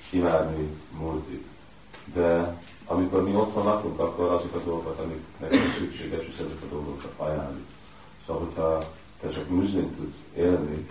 [0.09, 1.45] imádni múltig.
[2.13, 6.73] De amikor mi otthon lakunk, akkor azok a dolgok, amik nekünk szükséges, és ezek a
[6.73, 7.74] dolgokat ajánljuk.
[8.25, 10.87] Szóval, hogyha te csak műzlint tudsz élni,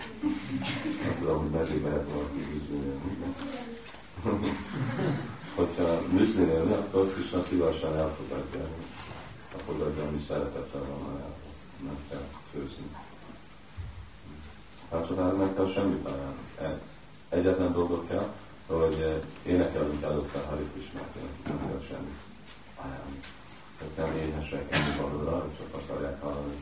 [1.03, 4.57] nem tudom, hogy meddig lehet valaki műzlin élni.
[5.55, 8.61] hogyha műzlin élni, akkor Krishna szívesen elfogadja,
[9.53, 11.33] elfogadja, ami szeretettel van el.
[11.83, 12.85] Nem kell főzni.
[14.91, 16.47] Hát nem kell semmit ajánlani.
[16.61, 16.81] Egy.
[17.29, 18.33] Egyetlen dolgot kell,
[18.67, 22.19] hogy énekelünk előtte Hari Krishnát, nem kell semmit
[22.75, 23.19] ajánlani.
[23.77, 26.55] Tehát nem éhesek enni valóra, csak akarják hallani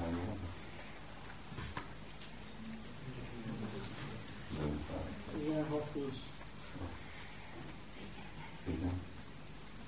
[0.00, 0.38] Hány van?
[5.40, 6.14] Igen, 6-20.
[8.66, 9.00] Igen.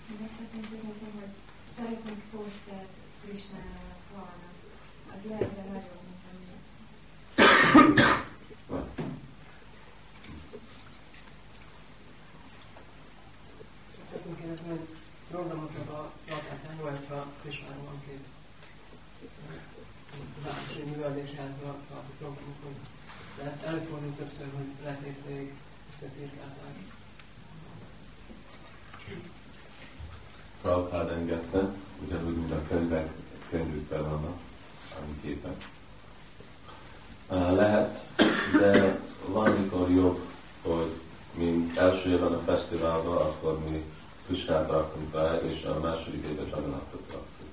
[0.07, 1.33] De szeretném kérdezni, hogy
[1.77, 4.49] szeretnénk posztert Krisnának volna.
[5.15, 6.45] Az lehetne nagyobb, mint ami.
[8.67, 8.89] Van.
[14.09, 14.87] Szeretném kérdezni, hogy
[15.31, 18.25] programoknak a tartásán jó, hogyha Krisnának van két
[20.45, 22.75] városi művelésházban tartó programokon.
[23.37, 25.53] De előfordul többször, hogy letétlék
[25.93, 26.77] összefirkálták.
[30.63, 31.69] Prabhupád engedte,
[32.05, 33.13] ugyanúgy, mint a könyvek,
[33.51, 34.39] könyvükben vannak,
[35.01, 35.69] ami képek.
[37.29, 38.07] Lehet,
[38.59, 40.27] de van, amikor jobb,
[40.63, 41.01] hogy
[41.35, 43.85] mint első évben a fesztiválban, akkor mi
[44.27, 47.51] Krisnát raktunk rá, és a második évben Jagannathot raktuk.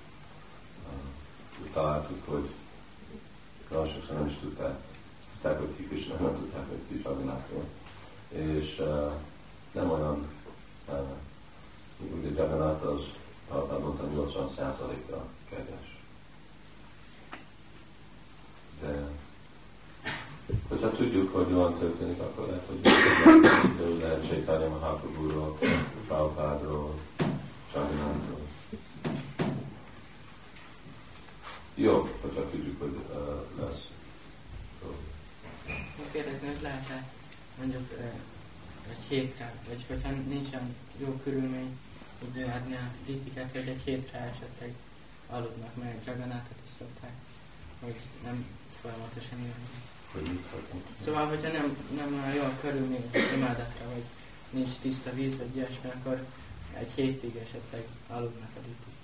[1.73, 2.49] Találtuk, hogy
[3.69, 4.76] nagyon sokszor nem is tudták,
[5.31, 7.49] tudták, hogy ki Krishna, nem tudták, hogy ki Jagannath
[8.30, 9.11] És uh,
[9.72, 10.27] nem olyan,
[10.88, 13.01] uh, ugye Jagannath az,
[13.47, 15.18] ahogy mondtam, 80%-a
[15.49, 15.97] kedves.
[18.81, 19.07] De
[20.68, 20.91] hogyha
[21.60, 22.80] jól történik, akkor lehet, hogy
[23.99, 25.57] lehet Chaitanya Mahaprabhu-ról,
[26.07, 26.99] Prabhupádról,
[27.73, 28.40] Csaginantról.
[31.76, 33.88] Jó, hogyha tudjuk, hogy uh, lesz.
[36.11, 37.03] Kérdezni, hogy lehet-e
[37.57, 37.90] mondjuk
[38.90, 41.77] egy hétre, vagy hogyha nincsen jó körülmény,
[42.27, 44.73] így imádni a ditiket, hogy egy hétre esetleg
[45.30, 47.14] aludnak, mert Jaganátot is szokták,
[47.80, 48.45] hogy nem
[48.81, 49.40] folyamatosan
[50.15, 50.44] jönni.
[50.99, 54.03] Szóval, hogyha nem, nem olyan jó a körülmény imádatra, vagy
[54.49, 56.26] nincs tiszta víz, vagy ilyesmi, akkor
[56.73, 58.98] egy hétig esetleg aludnak a dítik.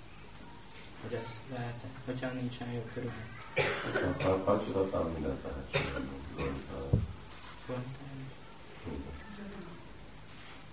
[1.02, 3.34] Hogy ez lehet hogyha nincsen jó körülmény.
[4.18, 5.94] A kapcsolatban mindent lehet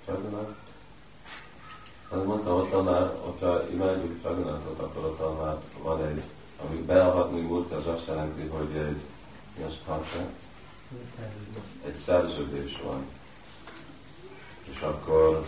[0.05, 0.55] Csaganat.
[2.09, 6.21] Azt mondtam, ott már, hogyha imádjuk Csaganatot, akkor ott már van egy,
[6.65, 9.01] ami beadhatni múlt, az azt jelenti, hogy egy
[9.57, 10.41] mi az contract?
[11.85, 13.05] Egy szerződés van.
[14.71, 15.47] És akkor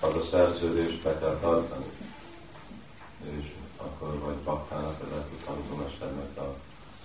[0.00, 1.86] az a szerződést be kell tartani.
[3.38, 6.56] És akkor vagy baktának, hogy tanítómesternek a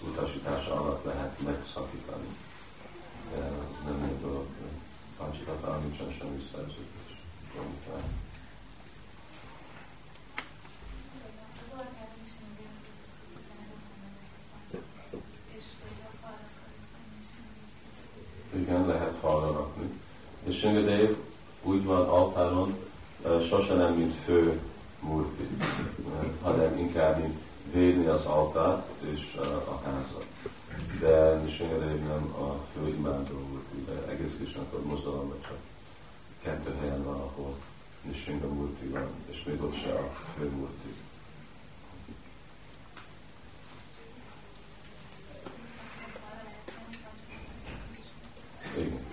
[0.07, 2.27] utasítása alatt lehet megszakítani.
[3.31, 3.39] De
[3.85, 4.77] nem jó dolog, hogy
[5.18, 7.07] pancsikatán nincsen semmi szerződés.
[18.68, 19.89] igen, lehet falra rakni.
[20.44, 21.15] És Singadev
[21.64, 22.76] úgy van altáron,
[23.49, 24.61] sose nem mint fő
[24.99, 25.48] murti,
[26.41, 27.39] hanem inkább mint
[27.72, 30.26] védni az altárt és a házat.
[30.99, 35.57] De Singadev nem a fő imádó murti, de egész Kisnankor mozdalomban csak
[36.41, 37.56] kettő helyen van, ahol
[38.02, 40.94] Nishinga murti van, és még ott se a fő murti.
[48.77, 49.06] Igen.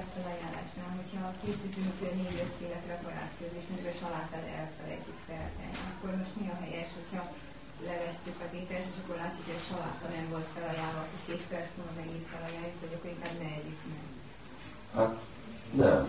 [0.00, 6.56] Ételfelajánlásnál, hogyha készítünk négy-ötféle preparációt, és mondjuk a salátát elfelejtjük feltenni, akkor most mi a
[6.62, 7.22] helyes, hogyha
[7.88, 11.70] levesszük az ételt, és akkor látjuk, hogy a saláta nem volt felajánlva, akkor két perc
[11.76, 14.04] múlva megint felajánljuk, vagy akkor inkább ne együk meg.
[14.96, 15.14] Hát
[15.82, 16.02] nem.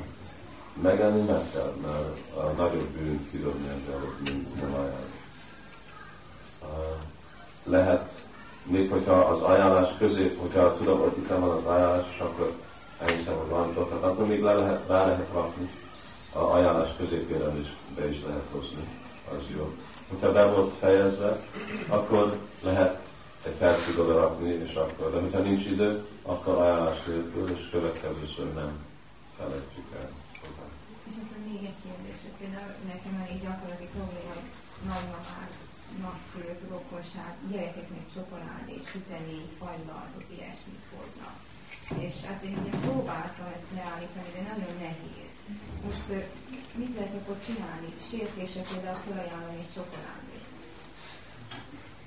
[0.88, 5.20] Megenni meg kell, mert a nagyobb bűn kidobni ezzel, mint nem ajánlani
[7.76, 8.06] lehet,
[8.64, 12.50] még hogyha az ajánlás közé, hogyha tudom, hogy itt van az ajánlás, és akkor
[13.06, 15.70] elhiszem, hogy van ott, akkor még le lehet, rá lehet rakni
[16.34, 18.84] a ajánlás középére is be is lehet hozni.
[19.32, 19.74] Az jó.
[20.10, 21.46] Hogyha be volt fejezve,
[21.88, 23.06] akkor lehet
[23.46, 28.54] egy percig oda rakni, és akkor, de hogyha nincs idő, akkor ajánlás nélkül, és következőször
[28.54, 28.72] nem
[29.38, 30.10] felejtjük el.
[31.10, 34.36] És akkor még egy kérdés, hogy például nekem elég gyakorlati probléma,
[34.92, 35.52] nagymamák
[36.06, 40.81] nagyszülők, rokonság, gyerekeknek csokoládét, sütemény, fagylaltot, ilyesmit hoznak.
[41.98, 45.34] És hát én ugye próbáltam ezt leállítani, de nagyon nehéz.
[45.88, 46.28] Most
[46.76, 47.90] mit lehet akkor csinálni?
[48.10, 50.46] Sértése például felajánlani egy csokoládét.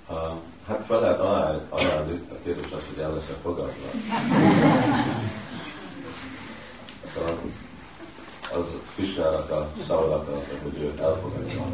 [0.09, 1.21] Uh, hát fel lehet
[1.69, 3.89] ajánlani, a kérdés az, hogy el lesz-e fogadva.
[8.53, 11.67] az Kisnának a szavlata, hogy ő elfogadja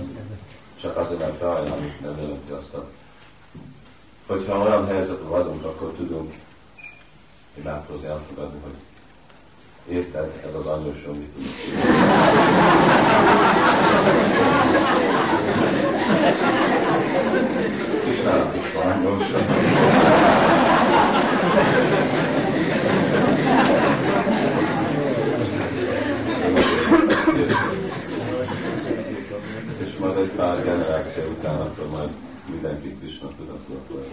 [0.80, 2.88] csak azért, mert felajánljuk, nem jelenti azt a...
[4.26, 6.34] Hogyha olyan helyzetben vagyunk, akkor tudunk
[7.54, 8.74] imádkozni, elfogadni, hogy
[9.94, 11.34] érted, ez az anyósom mit
[18.24, 19.46] nálam is van anyósom.
[29.98, 32.10] majd egy pár generáció után, akkor majd
[32.50, 34.06] mindenki Krishna tudatlanul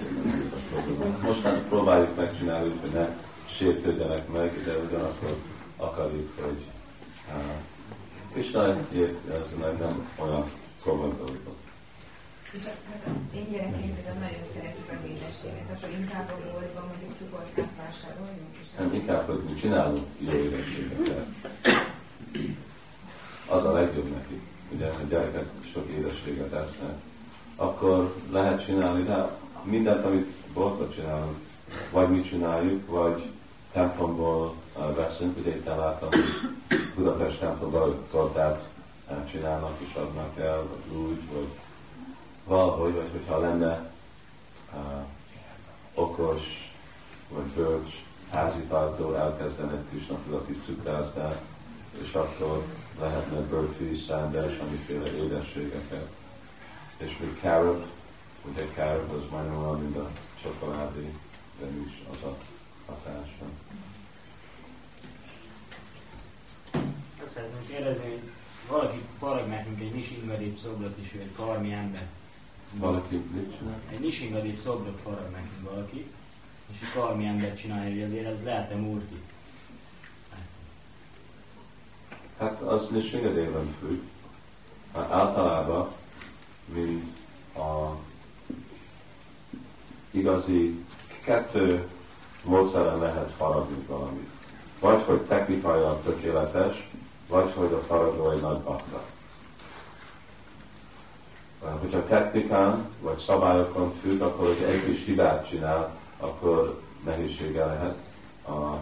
[1.21, 3.07] Most már próbáljuk megcsinálni, hogy ne
[3.49, 5.35] sértődjenek meg, de ugyanakkor
[5.77, 6.61] akarjuk, hogy
[7.27, 7.33] uh,
[8.31, 10.51] Krishna ért, ez meg nem olyan
[10.83, 11.55] komoly dolgok.
[12.51, 17.15] És az, az én gyerekeim például nagyon szeretik az édességet, akkor inkább a boltban mondjuk
[17.19, 18.53] cukorkát vásároljunk?
[18.61, 21.25] És Nem, inkább, hogy mi csinálunk jó édességeket.
[23.47, 24.41] Az a legjobb neki.
[24.71, 26.95] Ugye a gyerekek sok édességet esznek.
[27.55, 31.37] Akkor lehet csinálni, de mindent, amit boltba csinálunk,
[31.91, 33.29] vagy mi csináljuk, vagy
[33.71, 38.69] templomból uh, veszünk, ugye itt láttam, hogy Budapest templomban tortát
[39.09, 41.47] uh, csinálnak és adnak el, vagy úgy, vagy
[42.43, 43.91] valahogy, vagy hogyha lenne
[44.73, 45.05] uh,
[45.93, 46.71] okos,
[47.29, 51.41] vagy bölcs házitartó elkezdenek Krishna tudati cukrázdát,
[52.01, 52.65] és akkor
[52.99, 56.07] lehetne bőrfű, szánda és amiféle édességeket.
[56.97, 57.85] És még carrot,
[58.51, 60.09] ugye carrot az majdnem olyan, mint a
[60.41, 61.13] csokoládé,
[61.59, 62.37] de nincs az a
[62.85, 63.45] hatása.
[67.23, 68.31] Azt szeretném kérdezni, hogy
[68.69, 72.07] valaki farag nekünk egy Nisingadév szobrot is, ő egy karmi ember.
[72.73, 73.79] Valaki mit csinál?
[73.89, 76.11] Egy Nisingadév szobrot farag nekünk valaki,
[76.71, 79.21] és egy karmi ember csinálja, hogy azért ez lehet-e murti?
[82.39, 84.01] Hát az Nisringadéven függ.
[84.93, 85.91] Hát általában,
[86.73, 87.17] mint
[87.55, 87.95] a
[90.11, 90.85] igazi
[91.23, 91.87] kettő
[92.43, 94.29] módszeren lehet faragni valamit.
[94.79, 96.89] Vagy hogy technikailag tökéletes,
[97.27, 99.03] vagy hogy a faragó egy nagy bakta.
[101.59, 107.95] Hogyha technikán vagy szabályokon függ, akkor hogy egy kis hibát csinál, akkor nehézsége lehet
[108.47, 108.77] a.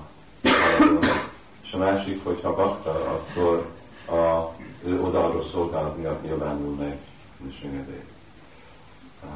[1.61, 3.69] És a másik, hogyha bakta, akkor
[4.07, 4.53] a,
[4.83, 6.99] ő odaadó szolgálat miatt nyilvánul meg
[7.37, 8.03] Nisringedév.
[9.23, 9.29] Uh,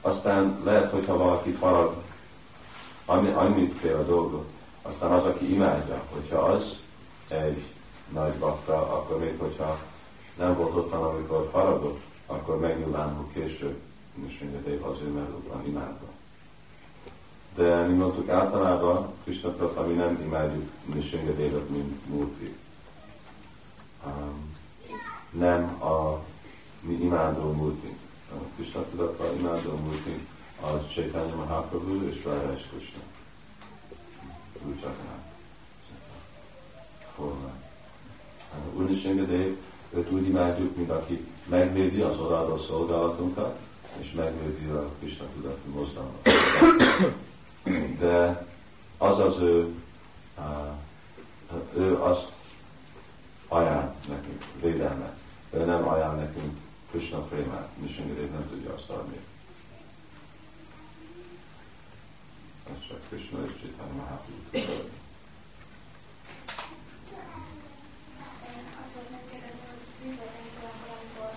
[0.00, 1.94] aztán lehet, hogyha valaki farag
[3.04, 4.48] annyi, annyiféle dolgot,
[4.82, 6.78] aztán az, aki imádja, hogyha az
[7.28, 7.62] egy
[8.12, 9.78] nagy bakta, akkor még hogyha
[10.38, 13.80] nem volt ottan, amikor faragott, akkor megnyilvánul később
[14.14, 16.05] Nisringedév az ő, mert van imádva.
[17.56, 22.56] De mi mondtuk általában, Krishna mi nem imádjuk Nisringedévet, mint Murti.
[24.06, 24.54] Um,
[25.30, 26.24] nem a
[26.80, 27.96] mi imádó Murti.
[28.30, 30.26] A Krishna tudatban imádó Murti
[30.60, 33.00] az Chaitanya Mahaprabhu és és Krishna.
[34.66, 35.22] Úgy csak nem.
[37.14, 37.62] Formán.
[38.74, 39.56] Úr Nisringadev,
[39.90, 43.58] őt úgy imádjuk, mint aki megvédi az odaadó szolgálatunkat,
[44.00, 46.28] és megvédi a Krishna tudatú mozdalmat.
[48.00, 48.46] De
[48.98, 49.74] az az ő,
[51.76, 52.32] ő azt
[53.48, 55.16] ajánl nekünk, védelmet.
[55.50, 56.58] Ő nem ajánl nekünk
[56.90, 59.20] Krishna prémát, Nishingadev nem tudja azt adni.
[62.70, 64.60] Ez csak Krishna és Chaitanya Mahaprabhu.
[68.80, 71.30] Azt szeretném kérdezni, hogy mindenki olyankor, amikor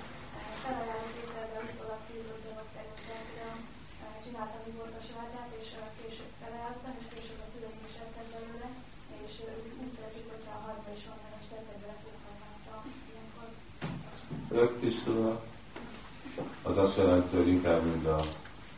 [0.64, 3.27] felajánlott ételben utólag tíződőnek kerültek,
[4.23, 5.69] csináltam egy bordas vágyát, és
[5.99, 8.69] később felajánlottam, és később a szüleim is ettek belőle,
[9.26, 12.76] és ők úgy szeretik, hogyha a hajba is van, és tettek bele fókfajtászra
[13.10, 13.49] ilyenkor.
[14.61, 15.41] Ők tisztulnak.
[16.64, 18.19] Az azt jelenti, hogy inkább, mint a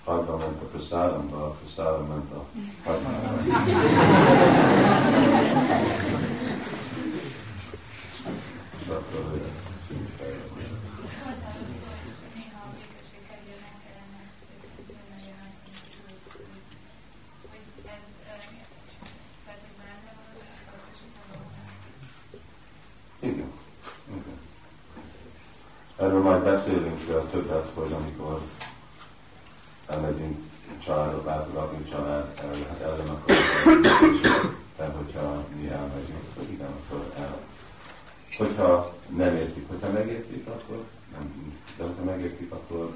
[0.03, 2.45] hajba ment a prasádamba, a praszára ment a
[2.85, 3.43] hagymába.
[8.79, 9.49] És akkor ő
[9.87, 10.65] tűnik fejlődni.
[12.35, 14.41] Néha a békesség kedvéért meg kellene ezt
[15.09, 15.49] nagyon
[17.49, 18.05] hogy ez
[19.45, 21.25] feltétlenül nem van az összekötésítő
[23.19, 23.51] Igen.
[24.09, 24.39] Igen.
[26.01, 28.41] Erről majd beszélünk uh, többet, hogy amikor
[29.87, 30.37] elmegyünk
[30.83, 33.35] családot látogatni, család el, hát ellen akkor
[34.77, 37.37] de hogyha mi elmegyünk, hogy igen, akkor el.
[38.37, 42.91] Hogyha nem értik, hogyha megértik, akkor nem, de hogyha megértik, akkor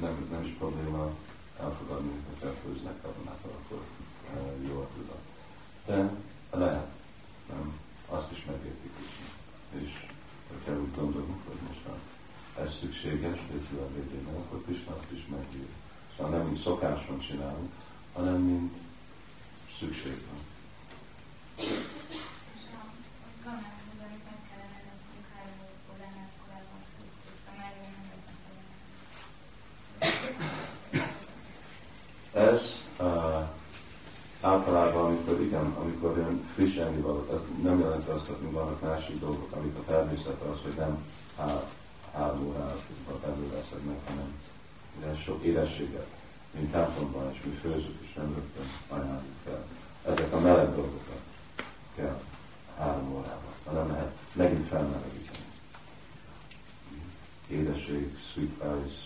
[0.00, 1.10] nem, nem is probléma
[1.60, 3.80] elfogadni, hogyha főznek katonától, akkor
[4.34, 5.22] uh, jó a tudat.
[5.86, 6.10] De
[6.58, 6.86] lehet,
[7.48, 7.78] nem,
[8.08, 9.10] azt is megértik is.
[9.82, 10.06] És
[10.52, 11.96] hogyha úgy gondolunk, hogy most már
[12.62, 15.66] ez szükséges, Bécila védében, akkor Krishna azt is megír.
[16.16, 17.72] Szóval nem mint szokáson csinálunk,
[18.12, 18.74] hanem mint
[19.78, 20.40] szükség van.
[21.56, 22.84] És a
[23.44, 28.54] kamerában, amit meg kellene rendeznünk három órakor lenne, korábban az Krisztus, a mellé nem vettem
[32.50, 32.60] Ez
[33.00, 33.48] uh,
[34.66, 39.52] általában, amikor igen, amikor ilyen friss ennivalók, ez nem jelenti azt, hogy vannak másik dolgok,
[39.52, 41.04] amik a természet az, hogy nem
[41.36, 41.62] há,
[42.12, 42.80] három órát
[43.24, 44.34] előveszed meg, hanem
[45.00, 46.06] de sok édességet,
[46.50, 49.64] mint templomban, és mi főzünk, és nem rögtön ajánljuk fel.
[50.12, 51.20] Ezek a meleg dolgokat
[51.94, 52.20] kell
[52.78, 55.44] három órában, nem lehet megint felmelegíteni.
[57.48, 58.96] Édesség, sweet rice,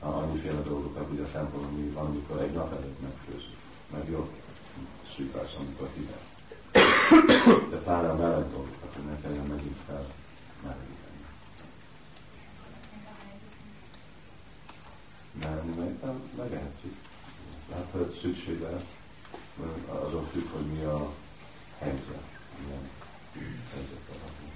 [0.00, 3.56] annyiféle dolgokat, ugye a templomban mi van, amikor egy nap előtt megfőzünk,
[3.92, 4.28] meg jó,
[5.20, 6.20] szűkálsz, amikor hideg.
[7.70, 10.06] De pár a meleg dolgokat, hogy ne kelljen megint fel
[10.62, 11.20] melegíteni.
[15.40, 16.94] Meg, nem, megehetjük.
[17.72, 18.82] Hát, hogy szükség lesz,
[19.86, 21.12] azon függ, hogy mi a
[21.78, 22.24] helyzet,
[22.64, 22.90] milyen
[23.72, 24.48] helyzet alakul.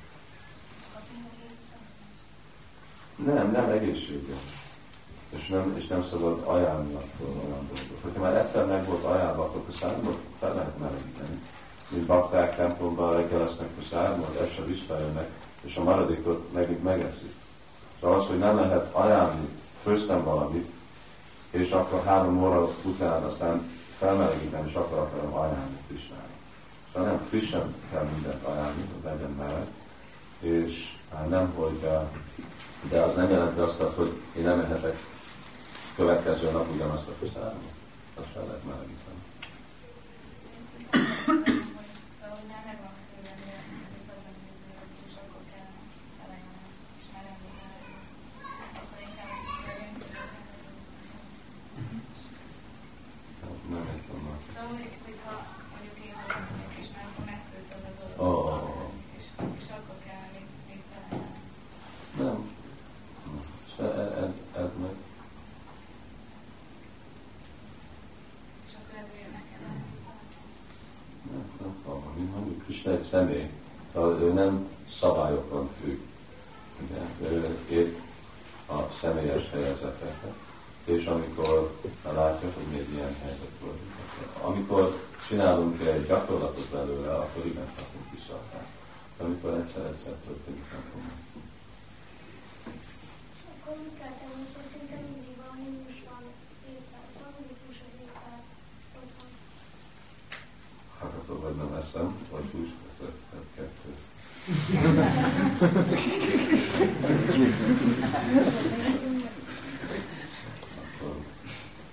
[3.34, 4.64] Nem, nem egészséges.
[5.36, 8.00] És nem, és nem szabad ajánlni attól olyan dolgot.
[8.02, 11.40] Hogyha már egyszer meg volt ajánlva, akkor szármot fel lehet melegíteni.
[11.88, 15.30] Mint bakták templomban reggelesznek a szármot, este visszajönnek,
[15.60, 17.34] és a maradékot megint megeszik.
[18.00, 19.48] Szóval az, hogy nem lehet ajánlni,
[19.82, 20.70] főztem valamit,
[21.50, 26.26] és akkor három óra után aztán felmelegítem, és akkor akarom ajánlni frissnek.
[26.92, 29.66] Szóval nem frissen kell mindent ajánlni, hogy legyen meleg,
[30.40, 31.88] és hát nem, hogy
[32.88, 34.96] de az nem jelenti azt, hogy én nem ehetek
[35.96, 37.58] következő nap ugyanazt a köszönöm.
[38.14, 39.22] Azt fel lehet melegíteni.
[72.94, 73.50] egy személy,
[73.96, 74.68] ő nem
[75.00, 75.98] szabályokon függ,
[77.20, 77.98] de ő épp
[78.66, 80.34] a személyes helyzeteket,
[80.84, 81.72] és amikor
[82.02, 83.78] látja, hogy még ilyen helyzet volt,
[84.42, 84.98] amikor
[85.28, 88.40] csinálunk egy gyakorlatot belőle, akkor igen, kapunk vissza.
[89.18, 91.12] De amikor egyszer-egyszer történik, nem fogunk.
[93.60, 96.22] Akkor mit kell tenni, hogy szinte mindig van, hús van,
[96.72, 97.32] étel, van,
[97.66, 98.38] hús az étel
[99.02, 99.30] otthon.
[101.00, 102.68] Hát akkor vagy nem eszem, vagy hús
[103.54, 103.96] kettő.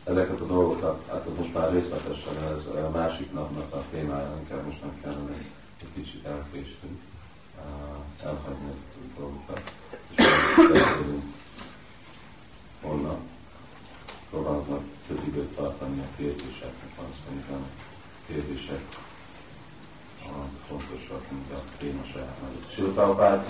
[0.03, 4.81] ezeket a dolgokat, hát most már részletesen ez a másik napnak a témája, inkább most
[4.81, 5.37] nem kellene
[5.81, 7.01] egy kicsit elkéstünk
[8.23, 9.73] elhagyni ezeket a dolgokat.
[10.09, 10.23] És
[10.71, 11.23] beszélünk
[12.81, 13.19] holnap.
[14.29, 17.65] Próbálnak több időt tartani a kérdéseknek, azt szerintem
[18.27, 18.83] kérdések
[20.67, 22.03] fontosak, mint a téma
[23.01, 23.40] saját